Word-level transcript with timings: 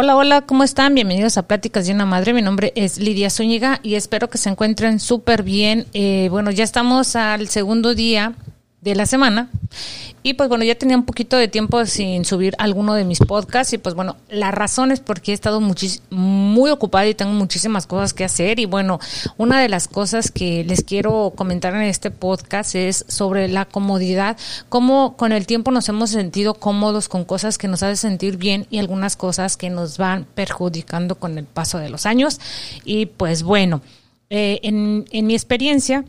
Hola, 0.00 0.14
hola, 0.14 0.42
¿cómo 0.42 0.62
están? 0.62 0.94
Bienvenidos 0.94 1.38
a 1.38 1.48
Pláticas 1.48 1.88
de 1.88 1.92
una 1.92 2.06
Madre. 2.06 2.32
Mi 2.32 2.40
nombre 2.40 2.72
es 2.76 2.98
Lidia 3.00 3.30
Zúñiga 3.30 3.80
y 3.82 3.96
espero 3.96 4.30
que 4.30 4.38
se 4.38 4.48
encuentren 4.48 5.00
súper 5.00 5.42
bien. 5.42 5.86
Eh, 5.92 6.28
bueno, 6.30 6.52
ya 6.52 6.62
estamos 6.62 7.16
al 7.16 7.48
segundo 7.48 7.96
día 7.96 8.32
de 8.88 8.96
la 8.96 9.06
semana. 9.06 9.50
Y 10.22 10.34
pues 10.34 10.48
bueno, 10.48 10.64
ya 10.64 10.74
tenía 10.74 10.96
un 10.96 11.04
poquito 11.04 11.36
de 11.36 11.48
tiempo 11.48 11.86
sin 11.86 12.24
subir 12.24 12.54
alguno 12.58 12.94
de 12.94 13.04
mis 13.04 13.20
podcasts 13.20 13.72
y 13.72 13.78
pues 13.78 13.94
bueno, 13.94 14.16
la 14.28 14.50
razón 14.50 14.90
es 14.90 15.00
porque 15.00 15.30
he 15.30 15.34
estado 15.34 15.60
muy 16.10 16.70
ocupada 16.70 17.06
y 17.06 17.14
tengo 17.14 17.32
muchísimas 17.32 17.86
cosas 17.86 18.12
que 18.12 18.24
hacer 18.24 18.58
y 18.58 18.66
bueno, 18.66 18.98
una 19.36 19.60
de 19.60 19.68
las 19.68 19.86
cosas 19.86 20.32
que 20.32 20.64
les 20.64 20.82
quiero 20.82 21.32
comentar 21.36 21.74
en 21.74 21.82
este 21.82 22.10
podcast 22.10 22.74
es 22.74 23.04
sobre 23.08 23.48
la 23.48 23.64
comodidad, 23.64 24.36
cómo 24.68 25.16
con 25.16 25.32
el 25.32 25.46
tiempo 25.46 25.70
nos 25.70 25.88
hemos 25.88 26.10
sentido 26.10 26.54
cómodos 26.54 27.08
con 27.08 27.24
cosas 27.24 27.56
que 27.56 27.68
nos 27.68 27.82
hacen 27.82 27.96
sentir 27.96 28.36
bien 28.36 28.66
y 28.70 28.78
algunas 28.78 29.16
cosas 29.16 29.56
que 29.56 29.70
nos 29.70 29.98
van 29.98 30.26
perjudicando 30.34 31.14
con 31.14 31.38
el 31.38 31.44
paso 31.44 31.78
de 31.78 31.90
los 31.90 32.06
años. 32.06 32.40
Y 32.84 33.06
pues 33.06 33.42
bueno, 33.44 33.82
eh, 34.30 34.58
en, 34.62 35.04
en 35.10 35.26
mi 35.26 35.34
experiencia, 35.34 36.04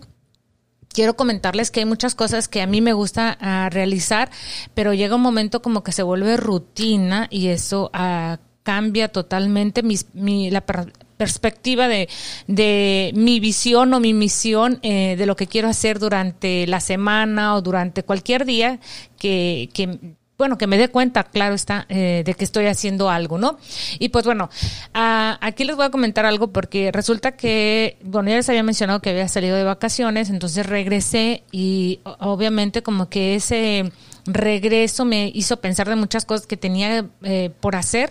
quiero 0.90 1.16
comentarles 1.16 1.72
que 1.72 1.82
hay 1.82 1.86
muchas 1.86 2.16
cosas 2.16 2.48
que 2.48 2.62
a 2.62 2.68
mí 2.68 2.82
me 2.82 2.94
gusta 2.94 3.38
ah, 3.40 3.70
realizar, 3.72 4.30
pero 4.74 4.94
llega 4.94 5.16
un 5.16 5.22
momento 5.22 5.62
como 5.62 5.84
que 5.84 5.92
se 5.92 6.04
vuelve 6.04 6.38
rutina 6.38 7.28
y 7.30 7.48
eso 7.48 7.90
ah, 7.94 8.40
cambia 8.64 9.08
totalmente 9.08 9.82
mi, 9.84 10.52
la 10.52 10.62
perspectiva 10.62 11.88
de, 11.88 12.10
de, 12.48 13.12
mi 13.16 13.40
visión 13.40 13.94
o 13.94 14.00
mi 14.00 14.14
misión 14.14 14.80
eh, 14.84 15.16
de 15.18 15.26
lo 15.26 15.36
que 15.36 15.48
quiero 15.48 15.68
hacer 15.68 16.00
durante 16.00 16.68
la 16.68 16.80
semana 16.80 17.56
o 17.56 17.62
durante 17.62 18.04
cualquier 18.04 18.46
día 18.46 18.80
que, 19.18 19.70
que 19.74 20.18
bueno, 20.40 20.58
que 20.58 20.68
me 20.68 20.78
dé 20.78 20.88
cuenta, 20.88 21.26
claro 21.26 21.54
está, 21.54 21.86
eh, 21.90 22.24
de 22.26 22.34
que 22.34 22.46
estoy 22.46 22.68
haciendo 22.68 23.10
algo, 23.10 23.38
¿no? 23.38 23.60
Y 24.00 24.08
pues 24.08 24.24
bueno, 24.24 24.50
aquí 24.94 25.66
les 25.66 25.76
voy 25.76 25.86
a 25.86 25.90
comentar 25.90 26.26
algo 26.26 26.48
porque 26.48 26.94
resulta 26.94 27.34
que, 27.34 27.98
bueno, 28.04 28.30
ya 28.30 28.38
les 28.38 28.48
había 28.48 28.64
mencionado 28.64 29.02
que 29.02 29.10
había 29.10 29.28
salido 29.28 29.58
de 29.58 29.66
vacaciones, 29.66 30.30
entonces 30.30 30.66
regresé 30.66 31.44
y 31.52 32.00
obviamente 32.20 32.82
como 32.82 33.10
que 33.10 33.36
ese 33.36 33.92
regreso 34.26 35.04
me 35.04 35.30
hizo 35.36 35.58
pensar 35.58 35.90
de 35.90 35.98
muchas 35.98 36.24
cosas 36.24 36.48
que 36.48 36.56
tenía 36.56 37.06
eh, 37.24 37.52
por 37.60 37.76
hacer 37.76 38.10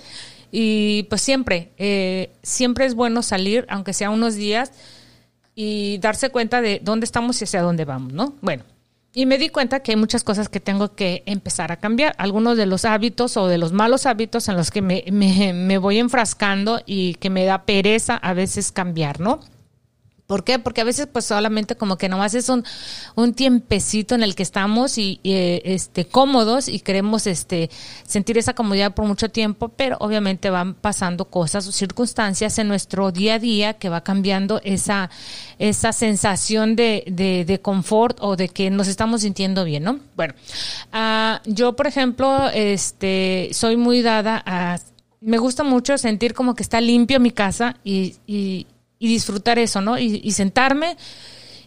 y 0.52 1.04
pues 1.04 1.22
siempre, 1.22 1.70
eh, 1.78 2.30
siempre 2.42 2.84
es 2.84 2.94
bueno 2.94 3.22
salir, 3.22 3.64
aunque 3.70 3.94
sea 3.94 4.10
unos 4.10 4.34
días, 4.34 4.72
y 5.54 5.96
darse 5.98 6.28
cuenta 6.28 6.60
de 6.60 6.78
dónde 6.84 7.04
estamos 7.04 7.40
y 7.40 7.44
hacia 7.44 7.62
dónde 7.62 7.86
vamos, 7.86 8.12
¿no? 8.12 8.34
Bueno. 8.42 8.77
Y 9.18 9.26
me 9.26 9.36
di 9.36 9.48
cuenta 9.48 9.80
que 9.80 9.90
hay 9.90 9.96
muchas 9.96 10.22
cosas 10.22 10.48
que 10.48 10.60
tengo 10.60 10.94
que 10.94 11.24
empezar 11.26 11.72
a 11.72 11.78
cambiar. 11.78 12.14
Algunos 12.18 12.56
de 12.56 12.66
los 12.66 12.84
hábitos 12.84 13.36
o 13.36 13.48
de 13.48 13.58
los 13.58 13.72
malos 13.72 14.06
hábitos 14.06 14.48
en 14.48 14.56
los 14.56 14.70
que 14.70 14.80
me, 14.80 15.02
me, 15.10 15.78
voy 15.78 15.98
enfrascando 15.98 16.80
y 16.86 17.14
que 17.14 17.28
me 17.28 17.44
da 17.44 17.64
pereza 17.64 18.14
a 18.14 18.32
veces 18.32 18.70
cambiar, 18.70 19.18
¿no? 19.18 19.40
¿Por 20.28 20.44
qué? 20.44 20.58
Porque 20.58 20.82
a 20.82 20.84
veces 20.84 21.08
pues 21.10 21.24
solamente 21.24 21.74
como 21.74 21.96
que 21.96 22.10
nomás 22.10 22.34
es 22.34 22.50
un, 22.50 22.62
un 23.14 23.32
tiempecito 23.32 24.14
en 24.14 24.22
el 24.22 24.34
que 24.34 24.42
estamos 24.42 24.98
y, 24.98 25.20
eh, 25.24 25.62
este 25.64 26.04
cómodos 26.04 26.68
y 26.68 26.80
queremos 26.80 27.26
este 27.26 27.70
sentir 28.06 28.36
esa 28.36 28.52
comodidad 28.52 28.92
por 28.92 29.06
mucho 29.06 29.30
tiempo, 29.30 29.70
pero 29.70 29.96
obviamente 30.00 30.50
van 30.50 30.74
pasando 30.74 31.24
cosas 31.24 31.66
o 31.66 31.72
circunstancias 31.72 32.58
en 32.58 32.68
nuestro 32.68 33.10
día 33.10 33.36
a 33.36 33.38
día 33.38 33.72
que 33.78 33.88
va 33.88 34.02
cambiando 34.02 34.60
esa, 34.64 35.08
esa 35.58 35.92
sensación 35.94 36.76
de, 36.76 37.04
de, 37.06 37.46
de 37.46 37.60
confort 37.62 38.18
o 38.20 38.36
de 38.36 38.50
que 38.50 38.68
nos 38.68 38.86
estamos 38.86 39.22
sintiendo 39.22 39.64
bien, 39.64 39.82
¿no? 39.84 39.98
Bueno, 40.14 40.34
uh, 40.92 41.38
yo 41.46 41.74
por 41.74 41.86
ejemplo, 41.86 42.50
este 42.50 43.48
soy 43.54 43.78
muy 43.78 44.02
dada 44.02 44.42
a 44.44 44.78
me 45.22 45.38
gusta 45.38 45.64
mucho 45.64 45.96
sentir 45.96 46.34
como 46.34 46.54
que 46.54 46.62
está 46.62 46.82
limpio 46.82 47.18
mi 47.18 47.30
casa 47.30 47.76
y, 47.82 48.16
y 48.26 48.66
y 48.98 49.08
disfrutar 49.08 49.58
eso, 49.58 49.80
¿no? 49.80 49.98
Y, 49.98 50.30
sentarme 50.32 50.96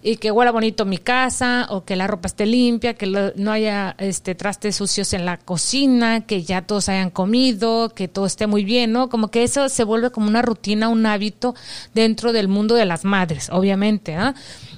y 0.04 0.18
que 0.18 0.32
huela 0.32 0.52
bonito 0.52 0.84
mi 0.84 0.98
casa 0.98 1.68
o 1.70 1.86
que 1.86 1.96
la 1.96 2.08
ropa 2.08 2.28
esté 2.28 2.46
limpia, 2.46 2.96
que 2.96 3.06
no 3.36 3.52
haya 3.52 3.96
este 4.00 4.34
trastes 4.34 4.76
sucios 4.76 5.14
en 5.14 5.26
la 5.26 5.38
cocina, 5.38 6.26
que 6.26 6.44
ya 6.44 6.64
todos 6.64 6.90
hayan 6.90 7.12
comido, 7.12 7.90
que 7.90 8.08
todo 8.08 8.26
esté 8.26 8.48
muy 8.48 8.64
bien, 8.64 8.92
¿no? 8.92 9.10
Como 9.10 9.30
que 9.30 9.44
eso 9.44 9.70
se 9.70 9.84
vuelve 9.84 10.10
como 10.10 10.28
una 10.28 10.42
rutina, 10.42 10.90
un 10.90 11.06
hábito 11.06 11.56
dentro 11.94 12.34
del 12.34 12.48
mundo 12.48 12.76
de 12.76 12.86
las 12.86 13.06
madres, 13.06 13.50
obviamente, 13.52 14.16
¿ah? 14.16 14.34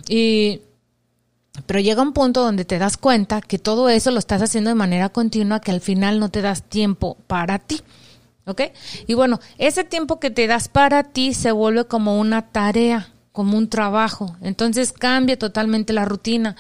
Y 0.09 0.61
pero 1.65 1.79
llega 1.79 2.01
un 2.01 2.13
punto 2.13 2.41
donde 2.41 2.65
te 2.65 2.79
das 2.79 2.97
cuenta 2.97 3.41
que 3.41 3.59
todo 3.59 3.87
eso 3.89 4.11
lo 4.11 4.19
estás 4.19 4.41
haciendo 4.41 4.69
de 4.69 4.75
manera 4.75 5.09
continua 5.09 5.61
que 5.61 5.71
al 5.71 5.81
final 5.81 6.19
no 6.19 6.29
te 6.29 6.41
das 6.41 6.63
tiempo 6.63 7.15
para 7.27 7.59
ti. 7.59 7.81
¿Ok? 8.45 8.61
Y 9.07 9.13
bueno, 9.13 9.39
ese 9.57 9.83
tiempo 9.83 10.19
que 10.19 10.29
te 10.29 10.47
das 10.47 10.67
para 10.67 11.03
ti 11.03 11.33
se 11.33 11.51
vuelve 11.51 11.85
como 11.85 12.19
una 12.19 12.49
tarea, 12.49 13.09
como 13.31 13.57
un 13.57 13.69
trabajo. 13.69 14.35
Entonces 14.41 14.91
cambia 14.91 15.37
totalmente 15.37 15.93
la 15.93 16.05
rutina. 16.05 16.55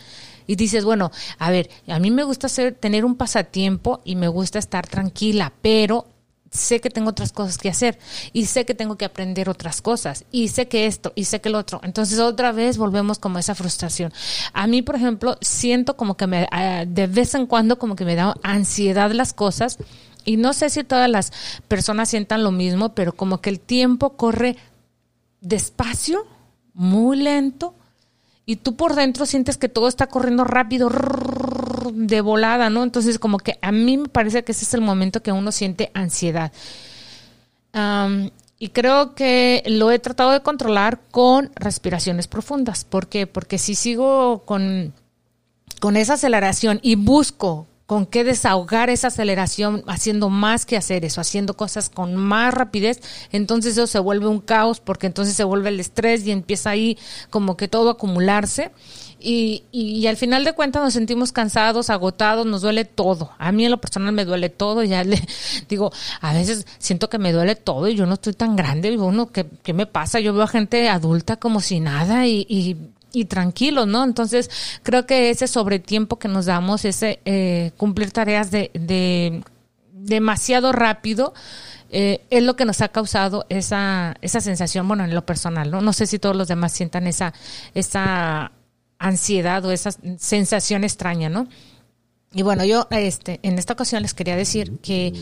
Y 0.47 0.55
dices, 0.55 0.83
bueno, 0.83 1.11
a 1.39 1.51
ver, 1.51 1.69
a 1.87 1.99
mí 1.99 2.11
me 2.11 2.23
gusta 2.23 2.47
hacer, 2.47 2.73
tener 2.73 3.05
un 3.05 3.15
pasatiempo 3.15 4.01
y 4.03 4.15
me 4.15 4.27
gusta 4.27 4.59
estar 4.59 4.87
tranquila, 4.87 5.53
pero 5.61 6.07
sé 6.53 6.79
que 6.79 6.89
tengo 6.89 7.09
otras 7.09 7.31
cosas 7.31 7.57
que 7.57 7.69
hacer 7.69 7.97
y 8.31 8.45
sé 8.45 8.65
que 8.65 8.75
tengo 8.75 8.95
que 8.95 9.05
aprender 9.05 9.49
otras 9.49 9.81
cosas 9.81 10.25
y 10.31 10.49
sé 10.49 10.67
que 10.67 10.85
esto 10.85 11.11
y 11.15 11.25
sé 11.25 11.41
que 11.41 11.49
lo 11.49 11.57
otro. 11.57 11.81
Entonces 11.83 12.19
otra 12.19 12.51
vez 12.51 12.77
volvemos 12.77 13.19
como 13.19 13.37
a 13.37 13.39
esa 13.39 13.55
frustración. 13.55 14.13
A 14.53 14.67
mí, 14.67 14.81
por 14.81 14.95
ejemplo, 14.95 15.37
siento 15.41 15.97
como 15.97 16.15
que 16.15 16.27
me, 16.27 16.47
ah, 16.51 16.85
de 16.87 17.07
vez 17.07 17.33
en 17.35 17.47
cuando 17.47 17.79
como 17.79 17.95
que 17.95 18.05
me 18.05 18.15
da 18.15 18.35
ansiedad 18.43 19.11
las 19.11 19.33
cosas 19.33 19.77
y 20.25 20.37
no 20.37 20.53
sé 20.53 20.69
si 20.69 20.83
todas 20.83 21.09
las 21.09 21.31
personas 21.67 22.09
sientan 22.09 22.43
lo 22.43 22.51
mismo, 22.51 22.93
pero 22.95 23.13
como 23.13 23.41
que 23.41 23.49
el 23.49 23.59
tiempo 23.59 24.11
corre 24.17 24.57
despacio, 25.41 26.25
muy 26.73 27.17
lento, 27.17 27.75
y 28.45 28.57
tú 28.57 28.75
por 28.75 28.95
dentro 28.95 29.25
sientes 29.25 29.57
que 29.57 29.69
todo 29.69 29.87
está 29.87 30.07
corriendo 30.07 30.43
rápido, 30.43 30.89
de 31.93 32.21
volada, 32.21 32.69
¿no? 32.69 32.83
Entonces 32.83 33.19
como 33.19 33.37
que 33.37 33.57
a 33.61 33.71
mí 33.71 33.97
me 33.97 34.09
parece 34.09 34.43
que 34.43 34.51
ese 34.51 34.65
es 34.65 34.73
el 34.73 34.81
momento 34.81 35.21
que 35.21 35.31
uno 35.31 35.51
siente 35.51 35.91
ansiedad. 35.93 36.51
y 38.59 38.69
creo 38.69 39.15
que 39.15 39.63
lo 39.65 39.91
he 39.91 39.99
tratado 39.99 40.31
de 40.31 40.41
controlar 40.41 41.01
con 41.11 41.51
respiraciones 41.55 42.27
profundas. 42.27 42.85
¿Por 42.85 43.07
qué? 43.07 43.27
Porque 43.27 43.57
si 43.57 43.75
sigo 43.75 44.43
con, 44.45 44.93
con 45.79 45.97
esa 45.97 46.13
aceleración 46.13 46.79
y 46.81 46.95
busco 46.95 47.67
con 47.85 48.05
qué 48.05 48.23
desahogar 48.23 48.89
esa 48.89 49.07
aceleración 49.07 49.83
haciendo 49.87 50.29
más 50.29 50.65
que 50.65 50.77
hacer 50.77 51.03
eso, 51.03 51.19
haciendo 51.19 51.55
cosas 51.55 51.89
con 51.89 52.15
más 52.15 52.53
rapidez, 52.53 53.01
entonces 53.31 53.73
eso 53.73 53.87
se 53.87 53.99
vuelve 53.99 54.27
un 54.27 54.39
caos 54.39 54.79
porque 54.79 55.07
entonces 55.07 55.35
se 55.35 55.43
vuelve 55.43 55.69
el 55.69 55.79
estrés 55.79 56.25
y 56.25 56.31
empieza 56.31 56.69
ahí 56.69 56.97
como 57.29 57.57
que 57.57 57.67
todo 57.67 57.89
a 57.89 57.93
acumularse. 57.93 58.71
Y, 59.25 59.63
y, 59.71 60.05
al 60.07 60.17
final 60.17 60.43
de 60.43 60.51
cuentas 60.51 60.83
nos 60.83 60.93
sentimos 60.93 61.31
cansados, 61.31 61.89
agotados, 61.89 62.45
nos 62.45 62.61
duele 62.61 62.83
todo. 62.83 63.31
A 63.37 63.53
mí 63.53 63.63
en 63.63 63.71
lo 63.71 63.79
personal 63.79 64.11
me 64.11 64.25
duele 64.25 64.49
todo, 64.49 64.83
ya 64.83 65.05
le 65.05 65.17
digo, 65.69 65.93
a 66.19 66.33
veces 66.33 66.67
siento 66.77 67.09
que 67.09 67.19
me 67.19 67.31
duele 67.31 67.55
todo 67.55 67.87
y 67.87 67.95
yo 67.95 68.05
no 68.05 68.15
estoy 68.15 68.33
tan 68.33 68.57
grande, 68.57 68.91
y 68.91 68.97
uno, 68.97 69.31
¿qué, 69.31 69.45
¿qué 69.63 69.71
me 69.71 69.85
pasa? 69.85 70.19
Yo 70.19 70.33
veo 70.33 70.43
a 70.43 70.47
gente 70.47 70.89
adulta 70.89 71.37
como 71.37 71.61
si 71.61 71.79
nada 71.79 72.27
y, 72.27 72.45
y 72.49 72.75
y 73.13 73.25
tranquilos, 73.25 73.87
¿no? 73.87 74.03
Entonces, 74.03 74.49
creo 74.81 75.05
que 75.05 75.29
ese 75.29 75.47
sobretiempo 75.47 76.19
que 76.19 76.27
nos 76.27 76.47
damos, 76.47 76.83
ese 76.83 77.19
eh, 77.23 77.71
cumplir 77.77 78.11
tareas 78.11 78.51
de, 78.51 78.71
de 78.73 79.43
demasiado 79.91 80.73
rápido, 80.73 81.33
eh, 81.91 82.25
es 82.31 82.41
lo 82.41 82.55
que 82.55 82.65
nos 82.65 82.81
ha 82.81 82.89
causado 82.89 83.45
esa, 83.49 84.15
esa 84.21 84.41
sensación, 84.41 84.87
bueno, 84.87 85.05
en 85.05 85.13
lo 85.13 85.25
personal, 85.27 85.69
¿no? 85.69 85.79
No 85.79 85.93
sé 85.93 86.07
si 86.07 86.17
todos 86.17 86.35
los 86.35 86.47
demás 86.47 86.71
sientan 86.73 87.05
esa, 87.05 87.33
esa 87.75 88.51
ansiedad 88.97 89.63
o 89.63 89.71
esa 89.71 89.91
sensación 90.17 90.83
extraña, 90.83 91.29
¿no? 91.29 91.47
Y 92.33 92.41
bueno, 92.41 92.65
yo 92.65 92.87
este, 92.89 93.39
en 93.43 93.59
esta 93.59 93.73
ocasión 93.73 94.01
les 94.01 94.15
quería 94.15 94.35
decir 94.35 94.79
que 94.79 95.13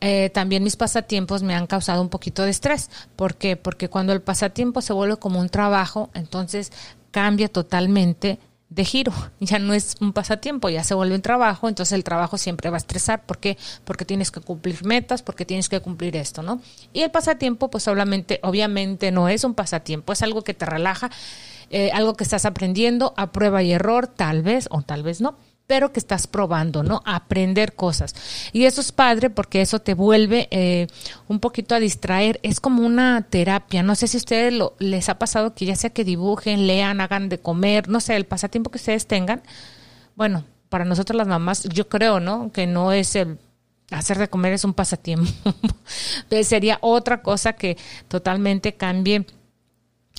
eh, 0.00 0.30
también 0.30 0.62
mis 0.62 0.76
pasatiempos 0.76 1.42
me 1.42 1.54
han 1.54 1.66
causado 1.66 2.00
un 2.00 2.08
poquito 2.08 2.42
de 2.42 2.50
estrés. 2.50 2.88
¿Por 3.16 3.34
qué? 3.34 3.56
Porque 3.56 3.90
cuando 3.90 4.14
el 4.14 4.22
pasatiempo 4.22 4.80
se 4.80 4.94
vuelve 4.94 5.18
como 5.18 5.40
un 5.40 5.50
trabajo, 5.50 6.08
entonces 6.14 6.72
cambia 7.14 7.48
totalmente 7.48 8.40
de 8.70 8.84
giro. 8.84 9.12
Ya 9.38 9.60
no 9.60 9.72
es 9.72 9.94
un 10.00 10.12
pasatiempo, 10.12 10.68
ya 10.68 10.82
se 10.82 10.94
vuelve 10.94 11.14
un 11.14 11.22
trabajo, 11.22 11.68
entonces 11.68 11.92
el 11.92 12.02
trabajo 12.02 12.38
siempre 12.38 12.70
va 12.70 12.76
a 12.76 12.78
estresar. 12.78 13.24
¿Por 13.24 13.38
qué? 13.38 13.56
Porque 13.84 14.04
tienes 14.04 14.32
que 14.32 14.40
cumplir 14.40 14.84
metas, 14.84 15.22
porque 15.22 15.44
tienes 15.44 15.68
que 15.68 15.78
cumplir 15.78 16.16
esto, 16.16 16.42
¿no? 16.42 16.60
Y 16.92 17.02
el 17.02 17.12
pasatiempo, 17.12 17.70
pues 17.70 17.86
obviamente, 17.86 18.40
obviamente 18.42 19.12
no 19.12 19.28
es 19.28 19.44
un 19.44 19.54
pasatiempo, 19.54 20.12
es 20.12 20.22
algo 20.22 20.42
que 20.42 20.54
te 20.54 20.66
relaja, 20.66 21.08
eh, 21.70 21.92
algo 21.92 22.14
que 22.14 22.24
estás 22.24 22.46
aprendiendo 22.46 23.14
a 23.16 23.30
prueba 23.30 23.62
y 23.62 23.70
error, 23.70 24.08
tal 24.08 24.42
vez 24.42 24.66
o 24.72 24.82
tal 24.82 25.04
vez 25.04 25.20
no 25.20 25.36
pero 25.66 25.92
que 25.92 26.00
estás 26.00 26.26
probando, 26.26 26.82
¿no? 26.82 27.02
Aprender 27.06 27.74
cosas. 27.74 28.14
Y 28.52 28.64
eso 28.64 28.80
es 28.80 28.92
padre 28.92 29.30
porque 29.30 29.62
eso 29.62 29.80
te 29.80 29.94
vuelve 29.94 30.48
eh, 30.50 30.88
un 31.28 31.40
poquito 31.40 31.74
a 31.74 31.80
distraer. 31.80 32.38
Es 32.42 32.60
como 32.60 32.84
una 32.84 33.22
terapia. 33.22 33.82
No 33.82 33.94
sé 33.94 34.06
si 34.06 34.16
a 34.16 34.18
ustedes 34.18 34.52
lo, 34.52 34.74
les 34.78 35.08
ha 35.08 35.18
pasado 35.18 35.54
que 35.54 35.64
ya 35.64 35.76
sea 35.76 35.90
que 35.90 36.04
dibujen, 36.04 36.66
lean, 36.66 37.00
hagan 37.00 37.28
de 37.28 37.38
comer, 37.38 37.88
no 37.88 38.00
sé, 38.00 38.16
el 38.16 38.26
pasatiempo 38.26 38.70
que 38.70 38.78
ustedes 38.78 39.06
tengan. 39.06 39.42
Bueno, 40.16 40.44
para 40.68 40.84
nosotros 40.84 41.16
las 41.16 41.28
mamás, 41.28 41.64
yo 41.64 41.88
creo, 41.88 42.20
¿no? 42.20 42.52
Que 42.52 42.66
no 42.66 42.92
es 42.92 43.16
el 43.16 43.38
hacer 43.90 44.18
de 44.18 44.28
comer 44.28 44.52
es 44.52 44.64
un 44.64 44.74
pasatiempo. 44.74 45.30
Sería 46.42 46.78
otra 46.80 47.22
cosa 47.22 47.54
que 47.54 47.76
totalmente 48.08 48.74
cambie 48.74 49.26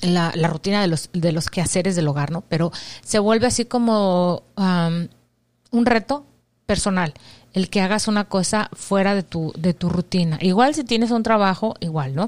la, 0.02 0.32
la, 0.34 0.48
rutina 0.48 0.80
de 0.80 0.88
los, 0.88 1.10
de 1.12 1.32
los 1.32 1.50
quehaceres 1.50 1.96
del 1.96 2.08
hogar, 2.08 2.30
¿no? 2.30 2.42
Pero 2.42 2.72
se 3.02 3.18
vuelve 3.18 3.46
así 3.46 3.64
como 3.64 4.44
un 5.76 5.86
reto 5.86 6.24
personal, 6.66 7.14
el 7.52 7.70
que 7.70 7.80
hagas 7.80 8.08
una 8.08 8.24
cosa 8.24 8.68
fuera 8.72 9.14
de 9.14 9.22
tu, 9.22 9.52
de 9.56 9.74
tu 9.74 9.88
rutina. 9.88 10.38
Igual 10.40 10.74
si 10.74 10.84
tienes 10.84 11.10
un 11.10 11.22
trabajo, 11.22 11.74
igual, 11.80 12.14
¿no? 12.14 12.26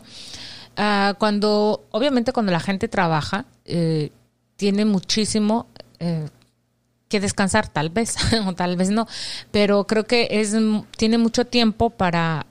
Ah, 0.76 1.14
cuando, 1.18 1.84
obviamente 1.90 2.32
cuando 2.32 2.52
la 2.52 2.60
gente 2.60 2.88
trabaja, 2.88 3.46
eh, 3.64 4.10
tiene 4.56 4.84
muchísimo 4.84 5.66
eh, 5.98 6.28
que 7.08 7.20
descansar, 7.20 7.68
tal 7.68 7.90
vez, 7.90 8.16
o 8.46 8.52
tal 8.54 8.76
vez 8.76 8.90
no, 8.90 9.06
pero 9.50 9.86
creo 9.86 10.04
que 10.04 10.28
es, 10.30 10.54
tiene 10.96 11.18
mucho 11.18 11.46
tiempo 11.46 11.90
para 11.90 12.46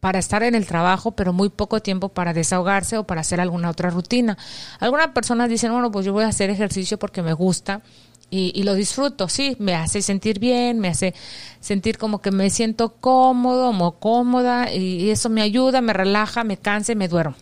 para 0.00 0.18
estar 0.18 0.42
en 0.42 0.54
el 0.54 0.66
trabajo, 0.66 1.12
pero 1.12 1.34
muy 1.34 1.50
poco 1.50 1.80
tiempo 1.80 2.08
para 2.08 2.32
desahogarse 2.32 2.96
o 2.96 3.04
para 3.04 3.20
hacer 3.20 3.38
alguna 3.38 3.68
otra 3.68 3.90
rutina. 3.90 4.36
Algunas 4.80 5.08
personas 5.08 5.50
dicen, 5.50 5.72
bueno, 5.72 5.90
pues 5.92 6.06
yo 6.06 6.14
voy 6.14 6.24
a 6.24 6.28
hacer 6.28 6.48
ejercicio 6.48 6.98
porque 6.98 7.22
me 7.22 7.34
gusta 7.34 7.82
y, 8.30 8.62
lo 8.62 8.74
disfruto, 8.74 9.28
sí, 9.28 9.56
me 9.58 9.74
hace 9.74 10.02
sentir 10.02 10.38
bien, 10.38 10.78
me 10.78 10.88
hace 10.88 11.14
sentir 11.60 11.98
como 11.98 12.20
que 12.20 12.30
me 12.30 12.48
siento 12.50 12.94
cómodo 13.00 13.70
o 13.70 13.92
cómoda 13.98 14.72
y, 14.72 15.10
eso 15.10 15.28
me 15.28 15.42
ayuda, 15.42 15.80
me 15.80 15.92
relaja, 15.92 16.44
me 16.44 16.56
cansa 16.56 16.92
y 16.92 16.96
me 16.96 17.08
duermo. 17.08 17.36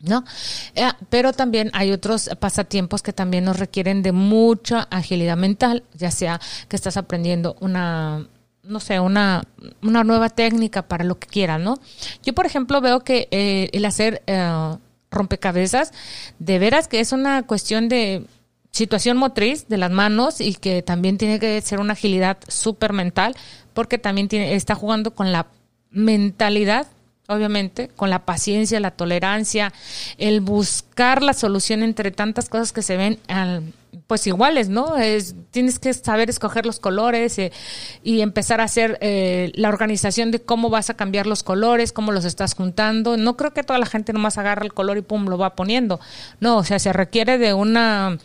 ¿no? 0.00 0.24
Eh, 0.74 0.88
pero 1.10 1.34
también 1.34 1.70
hay 1.74 1.92
otros 1.92 2.30
pasatiempos 2.38 3.02
que 3.02 3.12
también 3.12 3.44
nos 3.44 3.58
requieren 3.58 4.02
de 4.02 4.12
mucha 4.12 4.84
agilidad 4.90 5.36
mental, 5.36 5.84
ya 5.92 6.10
sea 6.10 6.40
que 6.68 6.76
estás 6.76 6.96
aprendiendo 6.96 7.56
una 7.60 8.26
no 8.62 8.78
sé, 8.78 9.00
una, 9.00 9.42
una 9.82 10.04
nueva 10.04 10.28
técnica 10.28 10.82
para 10.82 11.02
lo 11.02 11.18
que 11.18 11.26
quieran, 11.26 11.64
¿no? 11.64 11.78
Yo, 12.22 12.34
por 12.34 12.46
ejemplo, 12.46 12.80
veo 12.80 13.00
que 13.00 13.26
eh, 13.30 13.68
el 13.72 13.84
hacer 13.84 14.22
eh, 14.26 14.76
rompecabezas, 15.10 15.92
de 16.38 16.58
veras 16.58 16.86
que 16.86 17.00
es 17.00 17.12
una 17.12 17.42
cuestión 17.42 17.88
de 17.88 18.26
situación 18.70 19.16
motriz 19.16 19.68
de 19.68 19.78
las 19.78 19.90
manos 19.90 20.40
y 20.40 20.54
que 20.54 20.82
también 20.82 21.18
tiene 21.18 21.38
que 21.38 21.60
ser 21.60 21.80
una 21.80 21.94
agilidad 21.94 22.38
súper 22.48 22.92
mental, 22.92 23.34
porque 23.74 23.98
también 23.98 24.28
tiene, 24.28 24.54
está 24.54 24.74
jugando 24.74 25.12
con 25.14 25.32
la 25.32 25.46
mentalidad 25.90 26.86
obviamente, 27.30 27.88
con 27.94 28.10
la 28.10 28.24
paciencia, 28.24 28.80
la 28.80 28.90
tolerancia, 28.90 29.72
el 30.18 30.40
buscar 30.40 31.22
la 31.22 31.32
solución 31.32 31.82
entre 31.82 32.10
tantas 32.10 32.48
cosas 32.48 32.72
que 32.72 32.82
se 32.82 32.96
ven 32.96 33.20
pues 34.06 34.26
iguales, 34.26 34.68
¿no? 34.68 34.96
Es, 34.96 35.34
tienes 35.52 35.78
que 35.78 35.94
saber 35.94 36.30
escoger 36.30 36.66
los 36.66 36.80
colores 36.80 37.38
eh, 37.38 37.52
y 38.02 38.20
empezar 38.20 38.60
a 38.60 38.64
hacer 38.64 38.98
eh, 39.00 39.52
la 39.54 39.68
organización 39.68 40.32
de 40.32 40.40
cómo 40.40 40.70
vas 40.70 40.90
a 40.90 40.94
cambiar 40.94 41.26
los 41.26 41.44
colores, 41.44 41.92
cómo 41.92 42.10
los 42.10 42.24
estás 42.24 42.54
juntando. 42.54 43.16
No 43.16 43.36
creo 43.36 43.52
que 43.52 43.62
toda 43.62 43.78
la 43.78 43.86
gente 43.86 44.12
nomás 44.12 44.36
agarra 44.36 44.64
el 44.64 44.74
color 44.74 44.98
y 44.98 45.02
pum, 45.02 45.26
lo 45.26 45.38
va 45.38 45.54
poniendo. 45.54 46.00
No, 46.40 46.58
o 46.58 46.64
sea, 46.64 46.80
se 46.80 46.92
requiere 46.92 47.38
de 47.38 47.54
una 47.54 48.18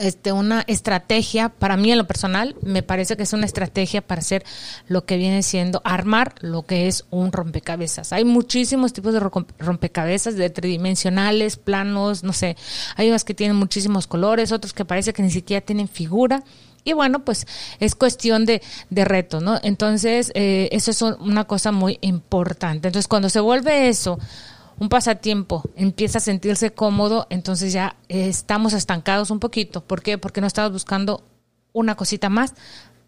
este, 0.00 0.32
una 0.32 0.64
estrategia, 0.66 1.50
para 1.50 1.76
mí 1.76 1.92
en 1.92 1.98
lo 1.98 2.06
personal, 2.06 2.56
me 2.62 2.82
parece 2.82 3.16
que 3.16 3.22
es 3.22 3.32
una 3.32 3.46
estrategia 3.46 4.00
para 4.00 4.20
hacer 4.20 4.44
lo 4.88 5.04
que 5.04 5.16
viene 5.16 5.42
siendo 5.42 5.80
armar 5.84 6.34
lo 6.40 6.62
que 6.62 6.88
es 6.88 7.04
un 7.10 7.32
rompecabezas. 7.32 8.12
Hay 8.12 8.24
muchísimos 8.24 8.92
tipos 8.92 9.12
de 9.12 9.20
rompecabezas, 9.20 10.36
de 10.36 10.50
tridimensionales, 10.50 11.56
planos, 11.56 12.24
no 12.24 12.32
sé. 12.32 12.56
Hay 12.96 13.08
unos 13.08 13.24
que 13.24 13.34
tienen 13.34 13.56
muchísimos 13.56 14.06
colores, 14.06 14.52
otros 14.52 14.72
que 14.72 14.84
parece 14.84 15.12
que 15.12 15.22
ni 15.22 15.30
siquiera 15.30 15.64
tienen 15.64 15.88
figura. 15.88 16.42
Y 16.82 16.94
bueno, 16.94 17.24
pues 17.24 17.46
es 17.78 17.94
cuestión 17.94 18.46
de, 18.46 18.62
de 18.88 19.04
reto, 19.04 19.40
¿no? 19.40 19.60
Entonces, 19.62 20.32
eh, 20.34 20.68
eso 20.72 20.90
es 20.90 21.02
una 21.02 21.44
cosa 21.44 21.72
muy 21.72 21.98
importante. 22.00 22.88
Entonces, 22.88 23.06
cuando 23.06 23.28
se 23.28 23.40
vuelve 23.40 23.88
eso 23.88 24.18
un 24.80 24.88
pasatiempo 24.88 25.62
empieza 25.76 26.18
a 26.18 26.20
sentirse 26.22 26.72
cómodo, 26.72 27.26
entonces 27.30 27.72
ya 27.72 27.96
estamos 28.08 28.72
estancados 28.72 29.30
un 29.30 29.38
poquito. 29.38 29.84
¿Por 29.84 30.02
qué? 30.02 30.18
Porque 30.18 30.40
no 30.40 30.46
estamos 30.46 30.72
buscando 30.72 31.22
una 31.72 31.94
cosita 31.94 32.30
más 32.30 32.54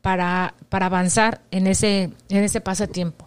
para, 0.03 0.55
para 0.69 0.87
avanzar 0.87 1.41
en 1.51 1.67
ese, 1.67 2.11
en 2.29 2.45
ese 2.45 2.61
pasatiempo. 2.61 3.27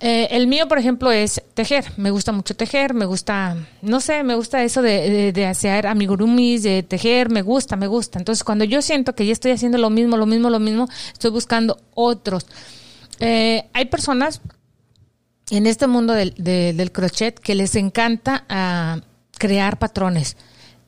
Eh, 0.00 0.28
el 0.32 0.48
mío, 0.48 0.66
por 0.66 0.78
ejemplo, 0.78 1.12
es 1.12 1.40
tejer. 1.54 1.84
Me 1.96 2.10
gusta 2.10 2.32
mucho 2.32 2.56
tejer, 2.56 2.92
me 2.92 3.04
gusta, 3.04 3.56
no 3.82 4.00
sé, 4.00 4.24
me 4.24 4.34
gusta 4.34 4.64
eso 4.64 4.82
de, 4.82 5.32
de, 5.32 5.46
hacer 5.46 5.86
amigurumis, 5.86 6.64
de 6.64 6.82
tejer, 6.82 7.30
me 7.30 7.42
gusta, 7.42 7.76
me 7.76 7.86
gusta. 7.86 8.18
Entonces, 8.18 8.42
cuando 8.42 8.64
yo 8.64 8.82
siento 8.82 9.14
que 9.14 9.26
ya 9.26 9.32
estoy 9.32 9.52
haciendo 9.52 9.78
lo 9.78 9.90
mismo, 9.90 10.16
lo 10.16 10.26
mismo, 10.26 10.50
lo 10.50 10.58
mismo, 10.58 10.88
estoy 11.12 11.30
buscando 11.30 11.78
otros. 11.94 12.46
Eh, 13.20 13.68
hay 13.72 13.84
personas 13.84 14.40
en 15.50 15.66
este 15.66 15.86
mundo 15.86 16.12
del, 16.12 16.34
del 16.36 16.92
crochet 16.92 17.38
que 17.38 17.54
les 17.54 17.74
encanta 17.76 18.44
uh, 18.48 19.00
crear 19.38 19.78
patrones. 19.78 20.36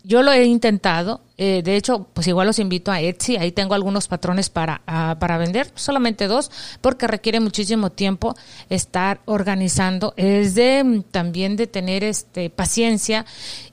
Yo 0.03 0.23
lo 0.23 0.31
he 0.31 0.45
intentado, 0.45 1.21
eh, 1.37 1.63
de 1.65 1.75
hecho, 1.75 2.07
pues 2.15 2.29
igual 2.29 2.47
los 2.47 2.61
invito 2.61 2.93
a 2.93 3.01
Etsy, 3.01 3.39
ahí 3.39 3.51
tengo 3.51 3.75
algunos 3.75 4.07
patrones 4.07 4.51
para, 4.51 4.83
uh, 4.87 5.19
para 5.19 5.37
vender, 5.37 5.73
solamente 5.75 6.29
dos, 6.29 6.53
porque 6.81 7.09
requiere 7.09 7.41
muchísimo 7.41 7.91
tiempo 7.91 8.37
estar 8.71 9.21
organizando, 9.25 10.15
es 10.17 10.55
de 10.55 10.85
mm, 10.85 11.03
también 11.11 11.57
de 11.57 11.67
tener 11.67 12.05
este 12.05 12.51
paciencia 12.51 13.27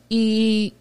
y, 0.10 0.74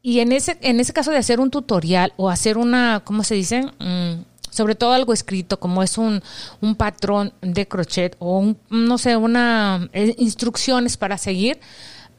y 0.00 0.20
en 0.20 0.32
ese, 0.32 0.56
en 0.62 0.80
ese 0.80 0.94
caso 0.94 1.10
de 1.10 1.18
hacer 1.18 1.40
un 1.40 1.50
tutorial 1.50 2.14
o 2.16 2.30
hacer 2.30 2.56
una, 2.56 3.02
¿cómo 3.04 3.22
se 3.22 3.34
dice? 3.34 3.66
Mm, 3.80 4.22
sobre 4.50 4.74
todo 4.74 4.92
algo 4.92 5.12
escrito 5.12 5.58
como 5.58 5.82
es 5.82 5.98
un, 5.98 6.22
un 6.60 6.74
patrón 6.74 7.32
de 7.40 7.66
crochet 7.66 8.16
o 8.18 8.38
un, 8.38 8.58
no 8.68 8.98
sé, 8.98 9.16
una 9.16 9.88
eh, 9.92 10.14
instrucciones 10.18 10.96
para 10.96 11.18
seguir 11.18 11.60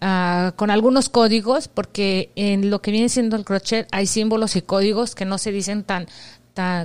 uh, 0.02 0.52
con 0.56 0.72
algunos 0.72 1.10
códigos 1.10 1.68
porque 1.68 2.32
en 2.36 2.70
lo 2.70 2.82
que 2.82 2.92
viene 2.92 3.10
siendo 3.10 3.36
el 3.36 3.46
crochet 3.46 3.88
hay 3.92 4.08
símbolos 4.08 4.56
y 4.56 4.62
códigos 4.62 5.16
que 5.16 5.26
no 5.26 5.38
se 5.38 5.52
dicen 5.52 5.84
tan 5.84 6.08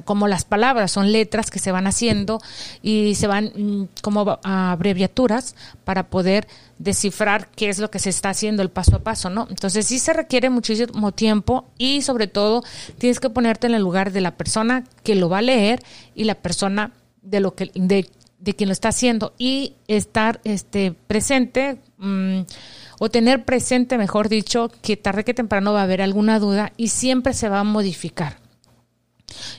como 0.05 0.29
las 0.29 0.45
palabras, 0.45 0.93
son 0.93 1.13
letras 1.13 1.51
que 1.51 1.59
se 1.59 1.73
van 1.73 1.87
haciendo 1.87 2.41
y 2.83 3.15
se 3.17 3.27
van 3.27 3.53
mm, 3.55 3.89
como 4.03 4.39
abreviaturas 4.43 5.55
para 5.85 6.08
poder 6.08 6.46
descifrar 6.79 7.49
qué 7.49 7.69
es 7.69 7.79
lo 7.79 7.91
que 7.91 7.99
se 7.99 8.11
está 8.11 8.31
haciendo 8.31 8.63
el 8.63 8.70
paso 8.70 8.96
a 8.96 8.99
paso, 9.01 9.31
¿no? 9.31 9.46
Entonces 9.51 9.87
sí 9.87 9.99
se 9.99 10.13
requiere 10.13 10.51
muchísimo 10.51 11.13
tiempo 11.13 11.67
y 11.79 12.03
sobre 12.03 12.27
todo 12.27 12.63
tienes 12.99 13.19
que 13.19 13.31
ponerte 13.31 13.67
en 13.67 13.75
el 13.75 13.82
lugar 13.82 14.13
de 14.13 14.20
la 14.20 14.37
persona 14.37 14.85
que 15.03 15.15
lo 15.15 15.29
va 15.29 15.39
a 15.39 15.43
leer 15.43 15.82
y 16.15 16.25
la 16.25 16.37
persona 16.37 16.93
de 17.23 17.41
lo 17.41 17.55
que 17.55 17.70
de, 17.75 18.08
de 18.39 18.55
quien 18.55 18.69
lo 18.69 18.73
está 18.73 18.89
haciendo 18.89 19.35
y 19.39 19.75
estar 19.89 20.41
este 20.44 20.93
presente 20.93 21.79
mm, 21.99 22.41
o 22.99 23.11
tener 23.11 23.44
presente, 23.44 23.99
mejor 23.99 24.29
dicho, 24.29 24.70
que 24.82 24.96
tarde 24.96 25.25
que 25.25 25.35
temprano 25.35 25.73
va 25.73 25.81
a 25.81 25.85
haber 25.85 26.03
alguna 26.03 26.39
duda 26.39 26.73
y 26.77 26.89
siempre 26.89 27.35
se 27.35 27.49
va 27.49 27.61
a 27.61 27.65
modificar. 27.65 28.45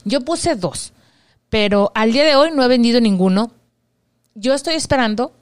Yo 0.04 0.22
puse 0.22 0.56
dos, 0.56 0.94
pero 1.50 1.92
al 1.96 2.12
día 2.12 2.24
de 2.24 2.36
hoy 2.36 2.52
no 2.54 2.64
he 2.64 2.68
vendido 2.68 3.02
ninguno. 3.02 3.52
Yo 4.36 4.54
estoy 4.54 4.76
esperando 4.76 5.34